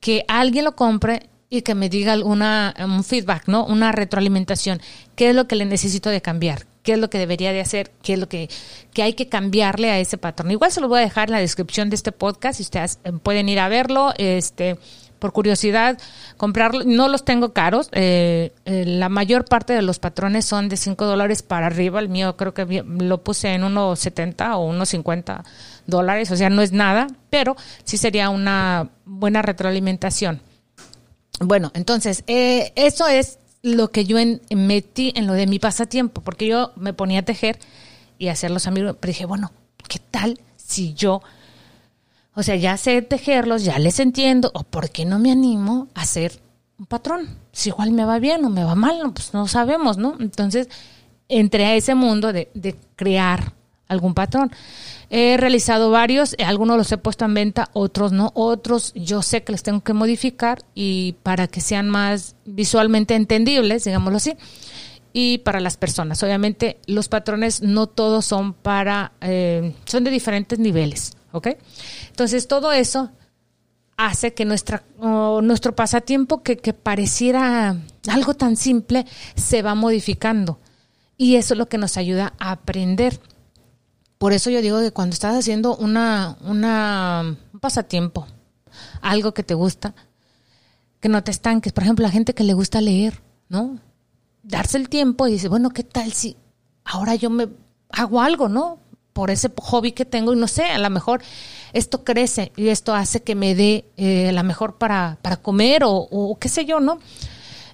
que 0.00 0.24
alguien 0.28 0.64
lo 0.64 0.76
compre 0.76 1.30
y 1.48 1.62
que 1.62 1.74
me 1.74 1.88
diga 1.88 2.12
alguna, 2.12 2.74
un 2.78 3.04
feedback, 3.04 3.46
¿no? 3.46 3.64
Una 3.64 3.92
retroalimentación. 3.92 4.80
¿Qué 5.14 5.30
es 5.30 5.36
lo 5.36 5.46
que 5.46 5.56
le 5.56 5.64
necesito 5.64 6.10
de 6.10 6.20
cambiar? 6.20 6.66
¿Qué 6.82 6.92
es 6.92 6.98
lo 6.98 7.08
que 7.08 7.18
debería 7.18 7.52
de 7.52 7.60
hacer? 7.60 7.92
¿Qué 8.02 8.14
es 8.14 8.18
lo 8.18 8.28
que, 8.28 8.50
que 8.92 9.02
hay 9.02 9.14
que 9.14 9.28
cambiarle 9.28 9.90
a 9.90 9.98
ese 9.98 10.18
patrón? 10.18 10.50
Igual 10.50 10.70
se 10.70 10.80
lo 10.80 10.88
voy 10.88 10.98
a 10.98 11.02
dejar 11.02 11.28
en 11.28 11.32
la 11.32 11.40
descripción 11.40 11.88
de 11.88 11.96
este 11.96 12.12
podcast, 12.12 12.58
si 12.58 12.64
ustedes 12.64 12.98
eh, 13.04 13.12
pueden 13.12 13.48
ir 13.48 13.60
a 13.60 13.68
verlo. 13.68 14.12
Este, 14.18 14.78
por 15.24 15.32
curiosidad, 15.32 15.98
comprarlo. 16.36 16.84
No 16.84 17.08
los 17.08 17.24
tengo 17.24 17.54
caros. 17.54 17.88
Eh, 17.92 18.52
eh, 18.66 18.84
la 18.84 19.08
mayor 19.08 19.46
parte 19.46 19.72
de 19.72 19.80
los 19.80 19.98
patrones 19.98 20.44
son 20.44 20.68
de 20.68 20.76
5 20.76 21.06
dólares 21.06 21.42
para 21.42 21.64
arriba. 21.64 21.98
El 21.98 22.10
mío 22.10 22.36
creo 22.36 22.52
que 22.52 22.84
lo 22.84 23.24
puse 23.24 23.54
en 23.54 23.64
unos 23.64 23.98
70 24.00 24.58
o 24.58 24.66
unos 24.66 24.90
50 24.90 25.42
dólares. 25.86 26.30
O 26.30 26.36
sea, 26.36 26.50
no 26.50 26.60
es 26.60 26.72
nada, 26.72 27.06
pero 27.30 27.56
sí 27.84 27.96
sería 27.96 28.28
una 28.28 28.90
buena 29.06 29.40
retroalimentación. 29.40 30.42
Bueno, 31.40 31.72
entonces, 31.72 32.22
eh, 32.26 32.74
eso 32.76 33.08
es 33.08 33.38
lo 33.62 33.90
que 33.90 34.04
yo 34.04 34.18
metí 34.54 35.14
en 35.16 35.26
lo 35.26 35.32
de 35.32 35.46
mi 35.46 35.58
pasatiempo, 35.58 36.20
porque 36.20 36.46
yo 36.46 36.72
me 36.76 36.92
ponía 36.92 37.20
a 37.20 37.22
tejer 37.22 37.58
y 38.18 38.28
a 38.28 38.32
hacer 38.32 38.50
los 38.50 38.66
amigos, 38.66 38.96
pero 39.00 39.10
dije, 39.10 39.24
bueno, 39.24 39.52
¿qué 39.88 40.00
tal 40.10 40.38
si 40.56 40.92
yo 40.92 41.22
o 42.34 42.42
sea, 42.42 42.56
ya 42.56 42.76
sé 42.76 43.02
tejerlos, 43.02 43.64
ya 43.64 43.78
les 43.78 44.00
entiendo, 44.00 44.50
o 44.54 44.64
por 44.64 44.90
qué 44.90 45.04
no 45.04 45.18
me 45.18 45.30
animo 45.30 45.88
a 45.94 46.02
hacer 46.02 46.40
un 46.78 46.86
patrón. 46.86 47.28
Si 47.52 47.68
igual 47.68 47.92
me 47.92 48.04
va 48.04 48.18
bien 48.18 48.44
o 48.44 48.50
me 48.50 48.64
va 48.64 48.74
mal, 48.74 49.12
pues 49.12 49.32
no 49.34 49.46
sabemos, 49.46 49.98
¿no? 49.98 50.16
Entonces, 50.18 50.68
entré 51.28 51.66
a 51.66 51.74
ese 51.74 51.94
mundo 51.94 52.32
de, 52.32 52.50
de 52.54 52.76
crear 52.96 53.52
algún 53.88 54.14
patrón. 54.14 54.50
He 55.10 55.36
realizado 55.36 55.90
varios, 55.90 56.34
algunos 56.44 56.76
los 56.76 56.90
he 56.90 56.98
puesto 56.98 57.24
en 57.24 57.34
venta, 57.34 57.70
otros 57.72 58.12
no, 58.12 58.32
otros 58.34 58.92
yo 58.94 59.22
sé 59.22 59.44
que 59.44 59.52
les 59.52 59.62
tengo 59.62 59.82
que 59.82 59.92
modificar 59.92 60.62
y 60.74 61.16
para 61.22 61.46
que 61.46 61.60
sean 61.60 61.88
más 61.88 62.36
visualmente 62.44 63.14
entendibles, 63.14 63.84
digámoslo 63.84 64.16
así, 64.16 64.34
y 65.12 65.38
para 65.38 65.60
las 65.60 65.76
personas. 65.76 66.22
Obviamente 66.22 66.78
los 66.86 67.08
patrones 67.08 67.62
no 67.62 67.86
todos 67.86 68.24
son 68.24 68.54
para, 68.54 69.12
eh, 69.20 69.74
son 69.84 70.04
de 70.04 70.10
diferentes 70.10 70.58
niveles. 70.58 71.16
¿Ok? 71.34 71.48
Entonces 72.08 72.46
todo 72.46 72.72
eso 72.72 73.10
hace 73.96 74.34
que 74.34 74.44
nuestra, 74.44 74.84
nuestro 75.42 75.74
pasatiempo 75.74 76.42
que, 76.42 76.56
que 76.56 76.72
pareciera 76.72 77.76
algo 78.08 78.34
tan 78.34 78.56
simple 78.56 79.04
se 79.34 79.60
va 79.62 79.74
modificando. 79.74 80.60
Y 81.16 81.36
eso 81.36 81.54
es 81.54 81.58
lo 81.58 81.68
que 81.68 81.78
nos 81.78 81.96
ayuda 81.96 82.34
a 82.38 82.52
aprender. 82.52 83.20
Por 84.18 84.32
eso 84.32 84.48
yo 84.50 84.62
digo 84.62 84.80
que 84.80 84.92
cuando 84.92 85.14
estás 85.14 85.36
haciendo 85.36 85.76
una, 85.76 86.38
una, 86.40 87.36
un 87.52 87.60
pasatiempo, 87.60 88.26
algo 89.00 89.34
que 89.34 89.42
te 89.42 89.54
gusta, 89.54 89.94
que 91.00 91.08
no 91.08 91.22
te 91.22 91.32
estanques. 91.32 91.72
Por 91.72 91.82
ejemplo, 91.82 92.04
la 92.04 92.12
gente 92.12 92.34
que 92.34 92.44
le 92.44 92.54
gusta 92.54 92.80
leer, 92.80 93.22
¿no? 93.48 93.78
Darse 94.42 94.78
el 94.78 94.88
tiempo 94.88 95.26
y 95.26 95.32
dice, 95.32 95.48
bueno, 95.48 95.70
¿qué 95.70 95.82
tal 95.82 96.12
si 96.12 96.36
ahora 96.84 97.16
yo 97.16 97.30
me 97.30 97.48
hago 97.90 98.20
algo, 98.20 98.48
¿no? 98.48 98.78
Por 99.14 99.30
ese 99.30 99.50
hobby 99.56 99.92
que 99.92 100.04
tengo 100.04 100.34
y 100.34 100.36
no 100.36 100.46
sé, 100.46 100.64
a 100.64 100.78
lo 100.78 100.90
mejor 100.90 101.22
esto 101.72 102.04
crece 102.04 102.52
y 102.56 102.68
esto 102.68 102.94
hace 102.94 103.22
que 103.22 103.34
me 103.34 103.54
dé 103.54 103.86
eh, 103.96 104.30
la 104.32 104.42
mejor 104.42 104.76
para, 104.76 105.16
para 105.22 105.38
comer 105.38 105.82
o, 105.86 106.36
qué 106.38 106.50
sé 106.50 106.66
yo, 106.66 106.80
¿no? 106.80 106.98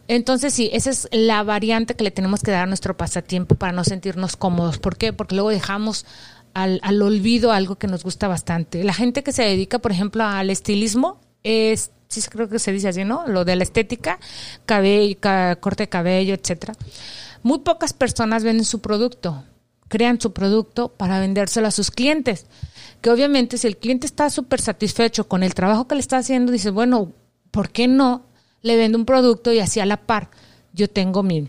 Entonces 0.06 0.54
sí, 0.54 0.70
esa 0.72 0.90
es 0.90 1.08
la 1.10 1.42
variante 1.42 1.96
que 1.96 2.04
le 2.04 2.12
tenemos 2.12 2.42
que 2.42 2.52
dar 2.52 2.64
a 2.64 2.66
nuestro 2.66 2.96
pasatiempo 2.96 3.56
para 3.56 3.72
no 3.72 3.82
sentirnos 3.82 4.36
cómodos. 4.36 4.78
¿Por 4.78 4.96
qué? 4.96 5.12
Porque 5.12 5.34
luego 5.34 5.50
dejamos 5.50 6.06
al, 6.54 6.78
al 6.82 7.02
olvido 7.02 7.50
algo 7.50 7.76
que 7.76 7.88
nos 7.88 8.04
gusta 8.04 8.28
bastante. 8.28 8.84
La 8.84 8.94
gente 8.94 9.22
que 9.22 9.32
se 9.32 9.42
dedica, 9.42 9.80
por 9.80 9.92
ejemplo, 9.92 10.24
al 10.24 10.50
estilismo, 10.50 11.20
es, 11.42 11.90
sí 12.08 12.20
creo 12.22 12.48
que 12.48 12.58
se 12.58 12.72
dice 12.72 12.88
así, 12.88 13.04
¿no? 13.04 13.26
Lo 13.26 13.44
de 13.44 13.56
la 13.56 13.62
estética, 13.62 14.18
cabello, 14.66 15.16
corte 15.60 15.84
de 15.84 15.88
cabello, 15.88 16.34
etcétera. 16.34 16.74
Muy 17.42 17.60
pocas 17.60 17.92
personas 17.92 18.44
venden 18.44 18.66
su 18.66 18.80
producto, 18.80 19.44
crean 19.90 20.20
su 20.20 20.32
producto 20.32 20.88
para 20.88 21.20
vendérselo 21.20 21.66
a 21.66 21.72
sus 21.72 21.90
clientes. 21.90 22.46
Que 23.02 23.10
obviamente 23.10 23.58
si 23.58 23.66
el 23.66 23.76
cliente 23.76 24.06
está 24.06 24.30
súper 24.30 24.60
satisfecho 24.60 25.28
con 25.28 25.42
el 25.42 25.52
trabajo 25.52 25.86
que 25.88 25.96
le 25.96 26.00
está 26.00 26.18
haciendo, 26.18 26.52
dice, 26.52 26.70
bueno, 26.70 27.12
¿por 27.50 27.70
qué 27.70 27.88
no 27.88 28.22
le 28.62 28.76
vendo 28.76 28.96
un 28.96 29.04
producto 29.04 29.52
y 29.52 29.58
así 29.58 29.80
a 29.80 29.86
la 29.86 29.98
par 29.98 30.30
yo 30.72 30.88
tengo 30.88 31.22
mi, 31.22 31.48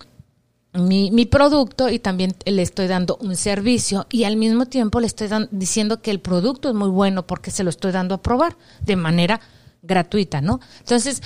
mi, 0.74 1.12
mi 1.12 1.26
producto 1.26 1.90
y 1.90 2.00
también 2.00 2.36
le 2.46 2.62
estoy 2.64 2.88
dando 2.88 3.18
un 3.22 3.36
servicio 3.36 4.08
y 4.10 4.24
al 4.24 4.38
mismo 4.38 4.66
tiempo 4.66 5.00
le 5.00 5.08
estoy 5.08 5.30
diciendo 5.52 6.02
que 6.02 6.10
el 6.10 6.20
producto 6.20 6.70
es 6.70 6.76
muy 6.76 6.90
bueno 6.90 7.28
porque 7.28 7.52
se 7.52 7.64
lo 7.64 7.70
estoy 7.70 7.92
dando 7.92 8.16
a 8.16 8.22
probar 8.22 8.58
de 8.82 8.96
manera 8.96 9.40
gratuita, 9.84 10.42
¿no? 10.42 10.60
Entonces, 10.80 11.22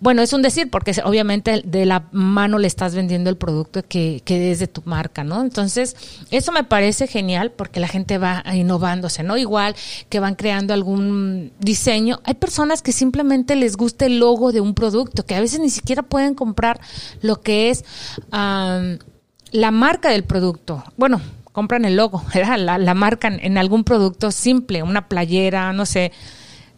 bueno, 0.00 0.22
es 0.22 0.32
un 0.32 0.40
decir, 0.40 0.70
porque 0.70 0.94
obviamente 1.04 1.62
de 1.64 1.84
la 1.84 2.08
mano 2.12 2.58
le 2.58 2.66
estás 2.66 2.94
vendiendo 2.94 3.28
el 3.28 3.36
producto 3.36 3.82
que, 3.86 4.22
que 4.24 4.50
es 4.50 4.58
de 4.58 4.66
tu 4.66 4.82
marca, 4.86 5.22
¿no? 5.22 5.42
Entonces, 5.42 5.96
eso 6.30 6.52
me 6.52 6.64
parece 6.64 7.06
genial 7.06 7.52
porque 7.52 7.80
la 7.80 7.88
gente 7.88 8.16
va 8.16 8.42
innovándose, 8.54 9.22
¿no? 9.22 9.36
Igual 9.36 9.76
que 10.08 10.18
van 10.18 10.34
creando 10.34 10.72
algún 10.72 11.52
diseño. 11.58 12.20
Hay 12.24 12.34
personas 12.34 12.80
que 12.80 12.92
simplemente 12.92 13.54
les 13.54 13.76
gusta 13.76 14.06
el 14.06 14.18
logo 14.18 14.52
de 14.52 14.62
un 14.62 14.74
producto, 14.74 15.26
que 15.26 15.34
a 15.34 15.40
veces 15.40 15.60
ni 15.60 15.70
siquiera 15.70 16.02
pueden 16.02 16.34
comprar 16.34 16.80
lo 17.20 17.42
que 17.42 17.68
es 17.68 17.84
la 18.30 19.70
marca 19.70 20.08
del 20.08 20.24
producto. 20.24 20.82
Bueno, 20.96 21.20
compran 21.52 21.84
el 21.84 21.96
logo, 21.96 22.24
la, 22.56 22.78
la 22.78 22.94
marca 22.94 23.28
en 23.28 23.58
algún 23.58 23.84
producto 23.84 24.30
simple, 24.30 24.82
una 24.82 25.08
playera, 25.08 25.74
no 25.74 25.84
sé, 25.84 26.12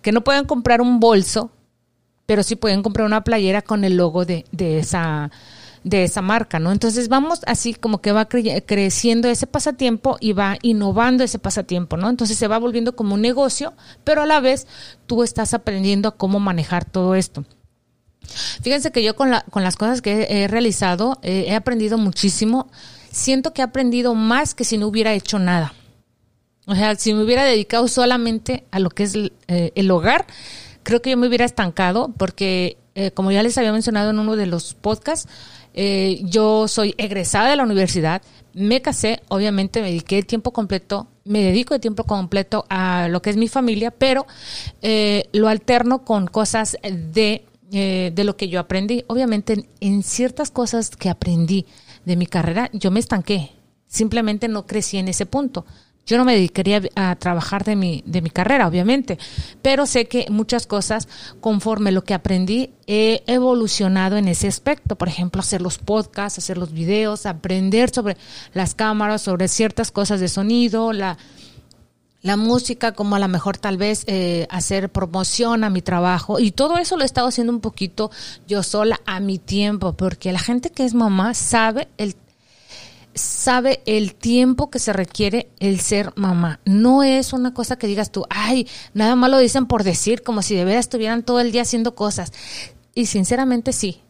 que 0.03 0.13
no 0.13 0.23
pueden 0.23 0.45
comprar 0.45 0.81
un 0.81 1.01
bolso 1.01 1.51
pero 2.27 2.43
sí 2.43 2.57
pueden 2.57 2.83
comprar 2.83 3.07
una 3.07 3.25
playera 3.25 3.63
con 3.63 3.85
el 3.85 3.97
logo 3.97 4.25
de, 4.25 4.45
de 4.53 4.79
esa 4.79 5.31
de 5.85 6.05
esa 6.05 6.23
marca, 6.23 6.61
¿no? 6.61 6.71
Entonces 6.71 7.09
vamos 7.09 7.41
así 7.45 7.75
como 7.75 8.01
que 8.01 8.13
va 8.13 8.27
creciendo 8.29 9.29
ese 9.29 9.49
pasatiempo 9.49 10.17
y 10.21 10.33
va 10.33 10.57
innovando 10.63 11.25
ese 11.25 11.41
pasatiempo, 11.41 11.97
¿no? 11.97 12.09
Entonces 12.09 12.39
se 12.39 12.47
va 12.47 12.59
volviendo 12.59 12.95
como 12.95 13.15
un 13.15 13.21
negocio, 13.21 13.75
pero 14.05 14.23
a 14.23 14.27
la 14.27 14.39
vez 14.39 14.69
tú 15.07 15.25
estás 15.25 15.55
aprendiendo 15.55 16.09
a 16.09 16.17
cómo 16.17 16.39
manejar 16.39 16.85
todo 16.85 17.17
esto. 17.17 17.45
Fíjense 18.63 18.93
que 18.93 19.03
yo 19.03 19.17
con, 19.17 19.33
la, 19.33 19.43
con 19.51 19.65
las 19.65 19.75
cosas 19.75 20.01
que 20.03 20.29
he, 20.31 20.47
realizado 20.47 21.19
eh, 21.23 21.47
he 21.49 21.55
aprendido 21.57 21.99
muchísimo. 21.99 22.71
Siento 23.11 23.53
que 23.53 23.63
he 23.63 23.65
aprendido 23.65 24.15
más 24.15 24.55
que 24.55 24.65
si 24.65 24.79
no 24.79 24.87
hubiera 24.87 25.13
hecho 25.15 25.41
nada. 25.41 25.75
O 26.67 26.75
sea, 26.75 26.95
si 26.95 27.13
me 27.13 27.25
hubiera 27.25 27.45
dedicado 27.45 27.89
solamente 27.89 28.65
a 28.71 28.79
lo 28.79 28.91
que 28.91 29.03
es 29.03 29.15
eh, 29.17 29.73
el 29.75 29.91
hogar, 29.91 30.27
creo 30.83 31.03
que 31.03 31.11
yo 31.11 31.17
me 31.17 31.29
hubiera 31.29 31.45
estancado 31.45 32.13
porque, 32.17 32.79
eh, 32.95 33.11
como 33.13 33.33
ya 33.33 33.43
les 33.43 33.57
había 33.59 33.73
mencionado 33.73 34.11
en 34.11 34.19
uno 34.19 34.37
de 34.37 34.47
los 34.47 34.75
podcasts, 34.75 35.29
eh, 35.75 36.21
yo 36.25 36.69
soy 36.69 36.95
egresada 36.99 37.51
de 37.51 37.57
la 37.57 37.63
universidad, 37.63 38.23
me 38.53 38.83
casé, 38.83 39.23
obviamente 39.29 39.81
me 39.81 39.89
dediqué 39.89 40.17
de 40.17 40.23
tiempo 40.25 40.53
completo, 40.53 41.09
me 41.25 41.43
dedico 41.43 41.75
de 41.75 41.81
tiempo 41.81 42.05
completo 42.05 42.67
a 42.69 43.09
lo 43.09 43.23
que 43.23 43.31
es 43.31 43.37
mi 43.37 43.49
familia, 43.49 43.91
pero 43.91 44.27
eh, 44.83 45.29
lo 45.33 45.49
alterno 45.49 46.05
con 46.05 46.27
cosas 46.27 46.77
de, 46.83 47.47
de 47.71 48.25
lo 48.25 48.37
que 48.37 48.49
yo 48.49 48.61
aprendí. 48.61 49.05
Obviamente 49.07 49.67
en 49.81 50.03
ciertas 50.03 50.51
cosas 50.51 50.91
que 50.91 51.09
aprendí 51.09 51.65
de 52.05 52.17
mi 52.17 52.27
carrera, 52.27 52.69
yo 52.75 52.91
me 52.91 53.01
estanqué, 53.01 53.53
simplemente 53.87 54.49
no 54.49 54.67
crecí 54.67 54.99
en 54.99 55.09
ese 55.09 55.25
punto. 55.25 55.65
Yo 56.05 56.19
no 56.19 56.25
me 56.25 56.35
dedicaría 56.35 56.83
a 56.97 57.15
trabajar 57.15 57.65
de 57.65 57.77
mi, 57.77 58.03
de 58.07 58.23
mi 58.23 58.31
carrera, 58.31 58.67
obviamente, 58.67 59.19
pero 59.63 59.87
sé 59.87 60.07
que 60.07 60.27
muchas 60.31 60.67
cosas, 60.67 61.07
conforme 61.41 61.93
lo 61.93 62.03
que 62.03 62.13
aprendí, 62.13 62.71
he 62.89 63.23
evolucionado 63.27 64.17
en 64.17 64.27
ese 64.27 64.49
aspecto. 64.49 64.97
Por 64.97 65.09
ejemplo, 65.09 65.41
hacer 65.41 65.63
los 65.63 65.79
podcasts, 65.79 66.39
hacer 66.39 66.59
los 66.59 66.73
videos, 66.73 67.25
aprender 67.25 67.91
sobre 67.95 68.17
las 68.53 68.75
cámaras, 68.75 69.23
sobre 69.23 69.47
ciertas 69.47 69.93
cosas 69.93 70.19
de 70.19 70.27
sonido, 70.27 70.93
la, 70.93 71.19
la 72.23 72.37
música, 72.37 72.93
como 72.93 73.17
a 73.17 73.19
lo 73.21 73.29
mejor 73.29 73.59
tal 73.59 73.77
vez 73.77 74.05
eh, 74.07 74.47
hacer 74.51 74.91
promoción 74.91 75.63
a 75.63 75.71
mi 75.71 75.83
trabajo. 75.83 76.41
Y 76.41 76.51
todo 76.51 76.79
eso 76.79 76.97
lo 76.97 77.03
he 77.03 77.07
estado 77.07 77.29
haciendo 77.29 77.53
un 77.53 77.61
poquito 77.61 78.11
yo 78.49 78.63
sola 78.63 79.01
a 79.07 79.21
mi 79.21 79.39
tiempo, 79.39 79.93
porque 79.93 80.33
la 80.33 80.41
gente 80.41 80.71
que 80.71 80.85
es 80.85 80.95
mamá 80.95 81.35
sabe 81.35 81.89
el 81.97 82.17
sabe 83.15 83.83
el 83.87 84.15
tiempo 84.15 84.71
que 84.71 84.79
se 84.79 84.93
requiere 84.93 85.51
el 85.59 85.81
ser 85.81 86.13
mamá. 86.17 86.61
No 86.65 87.03
es 87.03 87.33
una 87.33 87.55
cosa 87.55 87.77
que 87.77 87.87
digas 87.87 88.11
tú, 88.11 88.25
ay, 88.31 88.69
nada 88.95 89.17
más 89.17 89.31
lo 89.31 89.39
dicen 89.39 89.67
por 89.67 89.85
decir, 89.85 90.23
como 90.23 90.43
si 90.43 90.55
de 90.55 90.65
verdad 90.65 90.81
estuvieran 90.81 91.23
todo 91.23 91.41
el 91.41 91.53
día 91.53 91.63
haciendo 91.63 91.95
cosas. 91.95 92.33
Y 92.95 93.07
sinceramente 93.07 93.73
sí. 93.73 94.03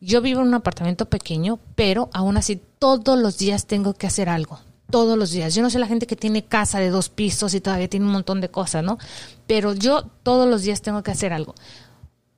Yo 0.00 0.20
vivo 0.20 0.40
en 0.40 0.48
un 0.48 0.54
apartamento 0.54 1.06
pequeño, 1.06 1.58
pero 1.74 2.08
aún 2.12 2.36
así 2.36 2.60
todos 2.78 3.18
los 3.18 3.38
días 3.38 3.66
tengo 3.66 3.94
que 3.94 4.06
hacer 4.06 4.28
algo. 4.28 4.60
Todos 4.90 5.18
los 5.18 5.32
días. 5.32 5.54
Yo 5.54 5.62
no 5.62 5.70
sé 5.70 5.78
la 5.78 5.88
gente 5.88 6.06
que 6.06 6.16
tiene 6.16 6.44
casa 6.44 6.78
de 6.78 6.90
dos 6.90 7.08
pisos 7.08 7.52
y 7.54 7.60
todavía 7.60 7.88
tiene 7.88 8.06
un 8.06 8.12
montón 8.12 8.40
de 8.40 8.48
cosas, 8.48 8.84
¿no? 8.84 8.98
Pero 9.46 9.74
yo 9.74 10.02
todos 10.22 10.48
los 10.48 10.62
días 10.62 10.82
tengo 10.82 11.02
que 11.02 11.10
hacer 11.10 11.32
algo. 11.32 11.54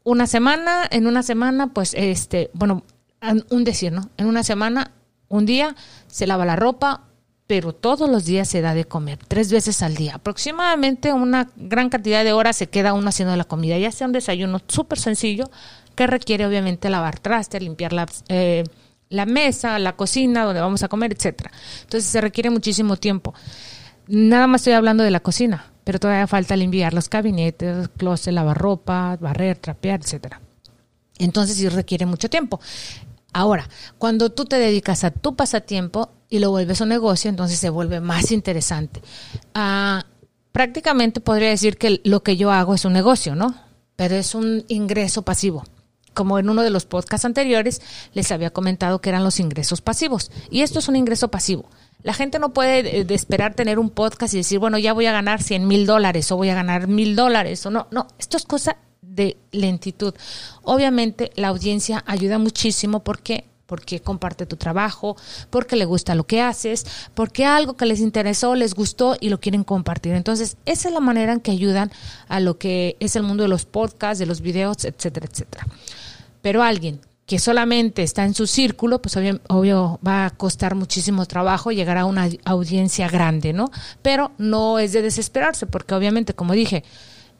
Una 0.02 0.26
semana, 0.26 0.88
en 0.90 1.06
una 1.06 1.22
semana, 1.22 1.68
pues, 1.68 1.92
este, 1.94 2.50
bueno, 2.54 2.82
un 3.50 3.64
decir, 3.64 3.92
¿no? 3.92 4.08
En 4.16 4.26
una 4.26 4.42
semana 4.42 4.92
un 5.30 5.46
día 5.46 5.74
se 6.08 6.26
lava 6.26 6.44
la 6.44 6.56
ropa, 6.56 7.04
pero 7.46 7.72
todos 7.72 8.10
los 8.10 8.26
días 8.26 8.48
se 8.48 8.60
da 8.60 8.74
de 8.74 8.84
comer, 8.84 9.18
tres 9.26 9.50
veces 9.50 9.82
al 9.82 9.94
día. 9.94 10.16
Aproximadamente 10.16 11.12
una 11.12 11.50
gran 11.56 11.88
cantidad 11.88 12.22
de 12.22 12.32
horas 12.32 12.56
se 12.56 12.68
queda 12.68 12.92
uno 12.92 13.08
haciendo 13.08 13.34
la 13.36 13.44
comida, 13.44 13.78
ya 13.78 13.90
sea 13.90 14.06
un 14.06 14.12
desayuno 14.12 14.60
súper 14.66 14.98
sencillo 14.98 15.50
que 15.94 16.06
requiere 16.06 16.46
obviamente 16.46 16.90
lavar 16.90 17.18
trastes, 17.18 17.62
limpiar 17.62 17.92
la, 17.92 18.06
eh, 18.28 18.64
la 19.08 19.24
mesa, 19.24 19.78
la 19.78 19.96
cocina 19.96 20.44
donde 20.44 20.60
vamos 20.60 20.82
a 20.82 20.88
comer, 20.88 21.12
etcétera. 21.12 21.50
Entonces 21.82 22.10
se 22.10 22.20
requiere 22.20 22.50
muchísimo 22.50 22.96
tiempo. 22.96 23.34
Nada 24.06 24.46
más 24.46 24.62
estoy 24.62 24.72
hablando 24.72 25.04
de 25.04 25.10
la 25.10 25.20
cocina, 25.20 25.72
pero 25.84 26.00
todavía 26.00 26.26
falta 26.26 26.56
limpiar 26.56 26.92
los 26.92 27.08
gabinetes, 27.08 27.88
closet, 27.96 28.32
lavar 28.34 28.58
ropa, 28.58 29.16
barrer, 29.20 29.58
trapear, 29.58 30.00
etcétera. 30.00 30.40
Entonces 31.18 31.56
sí 31.56 31.68
requiere 31.68 32.06
mucho 32.06 32.30
tiempo. 32.30 32.60
Ahora, 33.32 33.68
cuando 33.98 34.30
tú 34.30 34.44
te 34.44 34.56
dedicas 34.56 35.04
a 35.04 35.10
tu 35.10 35.36
pasatiempo 35.36 36.10
y 36.28 36.38
lo 36.40 36.50
vuelves 36.50 36.80
un 36.80 36.88
negocio, 36.88 37.28
entonces 37.28 37.58
se 37.58 37.70
vuelve 37.70 38.00
más 38.00 38.32
interesante. 38.32 39.02
Ah, 39.54 40.04
prácticamente 40.52 41.20
podría 41.20 41.48
decir 41.48 41.76
que 41.76 42.00
lo 42.04 42.22
que 42.22 42.36
yo 42.36 42.50
hago 42.50 42.74
es 42.74 42.84
un 42.84 42.92
negocio, 42.92 43.34
¿no? 43.34 43.54
Pero 43.96 44.16
es 44.16 44.34
un 44.34 44.64
ingreso 44.68 45.22
pasivo. 45.22 45.64
Como 46.12 46.38
en 46.40 46.50
uno 46.50 46.62
de 46.62 46.70
los 46.70 46.86
podcasts 46.86 47.24
anteriores 47.24 47.80
les 48.14 48.32
había 48.32 48.50
comentado 48.50 49.00
que 49.00 49.10
eran 49.10 49.22
los 49.22 49.38
ingresos 49.38 49.80
pasivos. 49.80 50.32
Y 50.50 50.62
esto 50.62 50.80
es 50.80 50.88
un 50.88 50.96
ingreso 50.96 51.28
pasivo. 51.28 51.68
La 52.02 52.14
gente 52.14 52.38
no 52.38 52.52
puede 52.52 53.00
eh, 53.00 53.06
esperar 53.10 53.54
tener 53.54 53.78
un 53.78 53.90
podcast 53.90 54.34
y 54.34 54.38
decir, 54.38 54.58
bueno, 54.58 54.78
ya 54.78 54.92
voy 54.92 55.06
a 55.06 55.12
ganar 55.12 55.42
100 55.42 55.68
mil 55.68 55.86
dólares 55.86 56.32
o 56.32 56.36
voy 56.36 56.48
a 56.48 56.54
ganar 56.54 56.88
mil 56.88 57.14
dólares 57.14 57.64
o 57.66 57.70
no. 57.70 57.86
No, 57.90 58.08
esto 58.18 58.36
es 58.36 58.44
cosa 58.44 58.76
de 59.14 59.36
lentitud. 59.50 60.14
Obviamente 60.62 61.30
la 61.36 61.48
audiencia 61.48 62.02
ayuda 62.06 62.38
muchísimo 62.38 63.00
porque 63.00 63.44
porque 63.66 64.00
comparte 64.00 64.46
tu 64.46 64.56
trabajo, 64.56 65.16
porque 65.48 65.76
le 65.76 65.84
gusta 65.84 66.16
lo 66.16 66.24
que 66.24 66.42
haces, 66.42 66.84
porque 67.14 67.44
algo 67.44 67.76
que 67.76 67.86
les 67.86 68.00
interesó, 68.00 68.56
les 68.56 68.74
gustó 68.74 69.16
y 69.20 69.28
lo 69.28 69.38
quieren 69.38 69.62
compartir. 69.62 70.14
Entonces, 70.14 70.56
esa 70.66 70.88
es 70.88 70.94
la 70.94 70.98
manera 70.98 71.32
en 71.32 71.38
que 71.38 71.52
ayudan 71.52 71.92
a 72.26 72.40
lo 72.40 72.58
que 72.58 72.96
es 72.98 73.14
el 73.14 73.22
mundo 73.22 73.44
de 73.44 73.48
los 73.48 73.66
podcasts, 73.66 74.18
de 74.18 74.26
los 74.26 74.40
videos, 74.40 74.84
etcétera, 74.84 75.28
etcétera. 75.30 75.68
Pero 76.42 76.64
alguien 76.64 77.00
que 77.26 77.38
solamente 77.38 78.02
está 78.02 78.24
en 78.24 78.34
su 78.34 78.48
círculo, 78.48 79.00
pues 79.00 79.16
obvio, 79.16 79.40
obvio, 79.48 80.00
va 80.04 80.26
a 80.26 80.30
costar 80.30 80.74
muchísimo 80.74 81.26
trabajo 81.26 81.70
llegar 81.70 81.96
a 81.96 82.06
una 82.06 82.28
audiencia 82.44 83.08
grande, 83.08 83.52
¿no? 83.52 83.70
Pero 84.02 84.32
no 84.36 84.80
es 84.80 84.92
de 84.92 85.00
desesperarse, 85.00 85.66
porque 85.66 85.94
obviamente, 85.94 86.34
como 86.34 86.54
dije, 86.54 86.82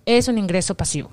es 0.07 0.29
un 0.29 0.39
ingreso 0.39 0.77
pasivo. 0.77 1.11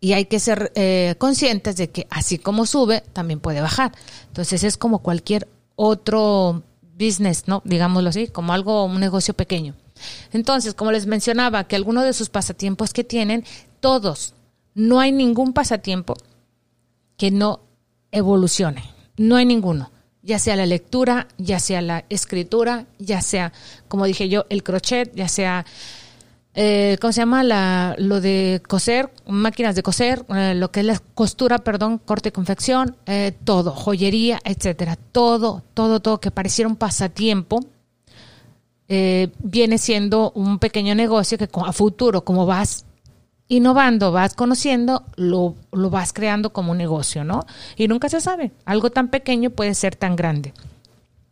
Y 0.00 0.14
hay 0.14 0.24
que 0.24 0.40
ser 0.40 0.72
eh, 0.74 1.14
conscientes 1.18 1.76
de 1.76 1.90
que 1.90 2.06
así 2.10 2.38
como 2.38 2.64
sube, 2.64 3.02
también 3.12 3.38
puede 3.38 3.60
bajar. 3.60 3.92
Entonces 4.28 4.64
es 4.64 4.76
como 4.76 5.00
cualquier 5.00 5.46
otro 5.76 6.62
business, 6.98 7.44
¿no? 7.46 7.62
Digámoslo 7.64 8.08
así, 8.10 8.28
como 8.28 8.52
algo, 8.52 8.84
un 8.84 9.00
negocio 9.00 9.34
pequeño. 9.34 9.74
Entonces, 10.32 10.74
como 10.74 10.92
les 10.92 11.06
mencionaba, 11.06 11.64
que 11.64 11.76
algunos 11.76 12.04
de 12.04 12.12
sus 12.12 12.28
pasatiempos 12.28 12.92
que 12.92 13.04
tienen, 13.04 13.44
todos, 13.80 14.34
no 14.74 15.00
hay 15.00 15.12
ningún 15.12 15.52
pasatiempo 15.52 16.14
que 17.16 17.30
no 17.30 17.60
evolucione. 18.12 18.84
No 19.16 19.36
hay 19.36 19.44
ninguno. 19.44 19.90
Ya 20.22 20.38
sea 20.38 20.56
la 20.56 20.66
lectura, 20.66 21.28
ya 21.38 21.60
sea 21.60 21.82
la 21.82 22.04
escritura, 22.08 22.86
ya 22.98 23.22
sea, 23.22 23.52
como 23.88 24.04
dije 24.04 24.28
yo, 24.28 24.46
el 24.50 24.62
crochet, 24.62 25.14
ya 25.14 25.28
sea, 25.28 25.64
eh, 26.54 26.96
¿cómo 27.00 27.12
se 27.12 27.20
llama? 27.20 27.44
La, 27.44 27.94
lo 27.98 28.20
de 28.20 28.60
coser, 28.66 29.10
máquinas 29.26 29.76
de 29.76 29.82
coser, 29.82 30.24
eh, 30.34 30.54
lo 30.56 30.70
que 30.70 30.80
es 30.80 30.86
la 30.86 30.98
costura, 31.14 31.58
perdón, 31.58 31.98
corte 31.98 32.30
y 32.30 32.32
confección, 32.32 32.96
eh, 33.06 33.32
todo, 33.44 33.72
joyería, 33.72 34.40
etcétera. 34.44 34.96
Todo, 34.96 35.62
todo, 35.74 36.00
todo 36.00 36.20
que 36.20 36.30
pareciera 36.30 36.68
un 36.68 36.76
pasatiempo, 36.76 37.60
viene 38.88 39.78
siendo 39.78 40.32
un 40.32 40.58
pequeño 40.58 40.96
negocio 40.96 41.38
que 41.38 41.48
a 41.64 41.72
futuro, 41.72 42.24
como 42.24 42.44
vas 42.44 42.86
innovando, 43.46 44.10
vas 44.10 44.34
conociendo, 44.34 45.04
lo, 45.14 45.54
lo, 45.70 45.90
vas 45.90 46.12
creando 46.12 46.52
como 46.52 46.72
un 46.72 46.78
negocio, 46.78 47.22
¿no? 47.22 47.46
Y 47.76 47.86
nunca 47.86 48.08
se 48.08 48.20
sabe, 48.20 48.50
algo 48.64 48.90
tan 48.90 49.06
pequeño 49.08 49.50
puede 49.50 49.74
ser 49.74 49.94
tan 49.94 50.16
grande. 50.16 50.54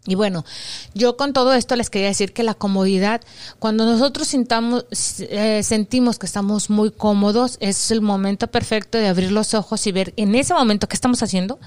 Y 0.08 0.14
bueno, 0.14 0.46
yo 0.94 1.18
con 1.18 1.34
todo 1.34 1.52
esto 1.52 1.76
les 1.76 1.90
quería 1.90 2.08
decir 2.08 2.32
que 2.32 2.42
la 2.42 2.54
comodidad, 2.54 3.20
cuando 3.58 3.84
nosotros 3.84 4.26
sintamos, 4.26 4.86
eh, 5.20 5.62
sentimos 5.62 6.18
que 6.18 6.24
estamos 6.24 6.70
muy 6.70 6.90
cómodos, 6.90 7.58
es 7.60 7.90
el 7.90 8.00
momento 8.00 8.46
perfecto 8.46 8.96
de 8.96 9.06
abrir 9.06 9.30
los 9.30 9.52
ojos 9.52 9.86
y 9.86 9.92
ver 9.92 10.14
en 10.16 10.34
ese 10.34 10.54
momento 10.54 10.88
qué 10.88 10.96
estamos 10.96 11.22
haciendo, 11.22 11.60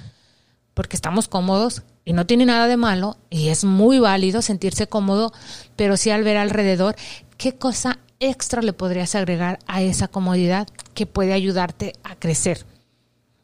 porque 0.74 0.96
estamos 0.96 1.28
cómodos 1.28 1.84
y 2.04 2.14
no 2.14 2.26
tiene 2.26 2.48
nada 2.48 2.66
de 2.66 2.78
malo 2.78 3.16
y 3.30 3.50
es 3.50 3.64
muy 3.64 4.00
válido 4.00 4.42
sentirse 4.42 4.88
cómodo, 4.88 5.32
pero 5.76 5.96
sí 5.96 6.10
al 6.10 6.24
ver 6.24 6.38
alrededor 6.38 6.96
qué 7.38 7.54
cosa 7.54 8.00
extra 8.20 8.64
le 8.64 8.74
podrías 8.74 9.14
agregar 9.14 9.60
a 9.68 9.84
esa 9.84 10.08
comodidad 10.08 10.68
que 10.96 11.06
puede 11.06 11.34
ayudarte 11.34 11.94
a 12.04 12.16
crecer. 12.16 12.66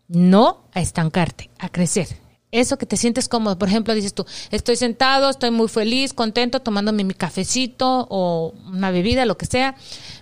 No 0.08 0.63
a 0.74 0.82
estancarte, 0.82 1.51
a 1.60 1.70
crecer. 1.70 2.26
Eso 2.51 2.77
que 2.77 2.86
te 2.86 2.96
sientes 2.96 3.27
cómodo. 3.27 3.58
Por 3.58 3.68
ejemplo, 3.68 3.94
dices 3.94 4.13
tú, 4.13 4.25
estoy 4.51 4.77
sentado, 4.77 5.30
estoy 5.30 5.51
muy 5.51 5.68
feliz, 5.68 6.13
contento, 6.13 6.62
tomándome 6.62 7.04
mi 7.04 7.13
cafecito 7.13 8.08
o 8.10 8.54
una 8.68 8.89
bebida, 8.92 9.25
lo 9.25 9.38
que 9.38 9.46
sea, 9.46 9.75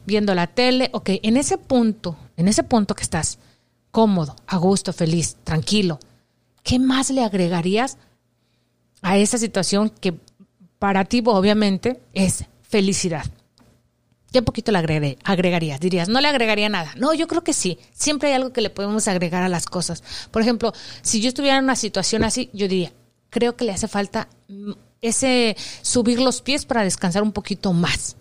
viendo 0.06 0.34
la 0.34 0.48
tele. 0.48 0.90
Ok, 0.94 1.12
en 1.22 1.38
ese 1.38 1.58
punto, 1.58 2.18
en 2.36 2.48
ese 2.48 2.64
punto 2.64 2.96
que 2.96 3.04
estás 3.04 3.38
cómodo, 3.92 4.36
a 4.48 4.58
gusto, 4.58 4.92
feliz, 4.92 5.38
tranquilo, 5.44 6.00
¿qué 6.64 6.80
más 6.80 7.12
le 7.12 7.24
agregarías 7.24 7.98
a 9.02 9.18
esa 9.18 9.38
situación 9.38 9.90
que 9.90 10.16
para 10.80 11.06
ti 11.06 11.22
obviamente 11.26 12.02
es 12.14 12.46
felicidad? 12.64 13.26
¿Qué 14.36 14.42
poquito 14.42 14.74
le 14.74 14.80
agregarías? 15.24 15.80
Dirías, 15.80 16.10
no 16.10 16.20
le 16.20 16.28
agregaría 16.28 16.68
nada. 16.68 16.92
No, 16.98 17.14
yo 17.14 17.26
creo 17.26 17.42
que 17.42 17.54
sí. 17.54 17.80
Siempre 17.94 18.28
hay 18.28 18.36
algo 18.36 18.52
que 18.52 18.60
le 18.60 18.70
podemos 18.70 19.08
agregar 19.08 19.44
a 19.44 19.48
las 19.48 19.66
cosas. 19.66 20.04
Por 20.30 20.42
ejemplo, 20.42 20.74
si 21.04 21.22
yo 21.22 21.30
estuviera 21.30 21.58
en 21.58 21.64
una 21.64 21.78
situación 21.78 22.26
así, 22.26 22.50
yo 22.52 22.68
diría, 22.68 22.92
creo 23.30 23.56
que 23.56 23.64
le 23.64 23.72
hace 23.72 23.88
falta 23.88 24.28
mm, 24.50 24.74
ese 25.00 25.56
subir 25.82 26.20
los 26.20 26.42
pies 26.42 26.66
para 26.66 26.84
descansar 26.84 27.24
un 27.24 27.32
poquito 27.32 27.72
más. 27.72 28.18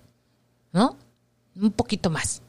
¿No? 0.73 0.97
Un 1.61 1.73
poquito 1.73 2.11
más. 2.11 2.43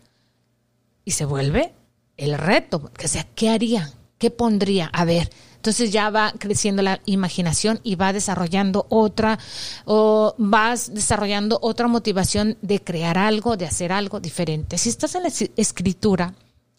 Y 1.04 1.10
se 1.10 1.26
vuelve 1.26 1.74
el 2.18 2.38
reto. 2.38 2.92
O 3.04 3.08
sea, 3.08 3.26
¿qué 3.34 3.50
haría? 3.50 3.92
¿Qué 4.20 4.30
pondría? 4.30 4.92
A 4.94 5.06
ver, 5.06 5.32
entonces 5.66 5.92
ya 5.92 6.12
va 6.12 6.32
creciendo 6.38 6.84
la 6.84 7.02
imaginación 7.06 7.80
y 7.82 7.96
va 7.96 8.14
desarrollando 8.14 8.86
otra, 8.88 9.40
o 9.86 10.36
vas 10.38 10.94
desarrollando 10.94 11.58
otra 11.60 11.88
motivación 11.88 12.56
de 12.62 12.84
crear 12.84 13.18
algo, 13.18 13.58
de 13.58 13.66
hacer 13.66 13.92
algo 13.92 14.20
diferente. 14.20 14.78
Si 14.78 14.90
estás 14.90 15.16
en 15.16 15.24
la 15.24 15.32
escritura, 15.58 16.36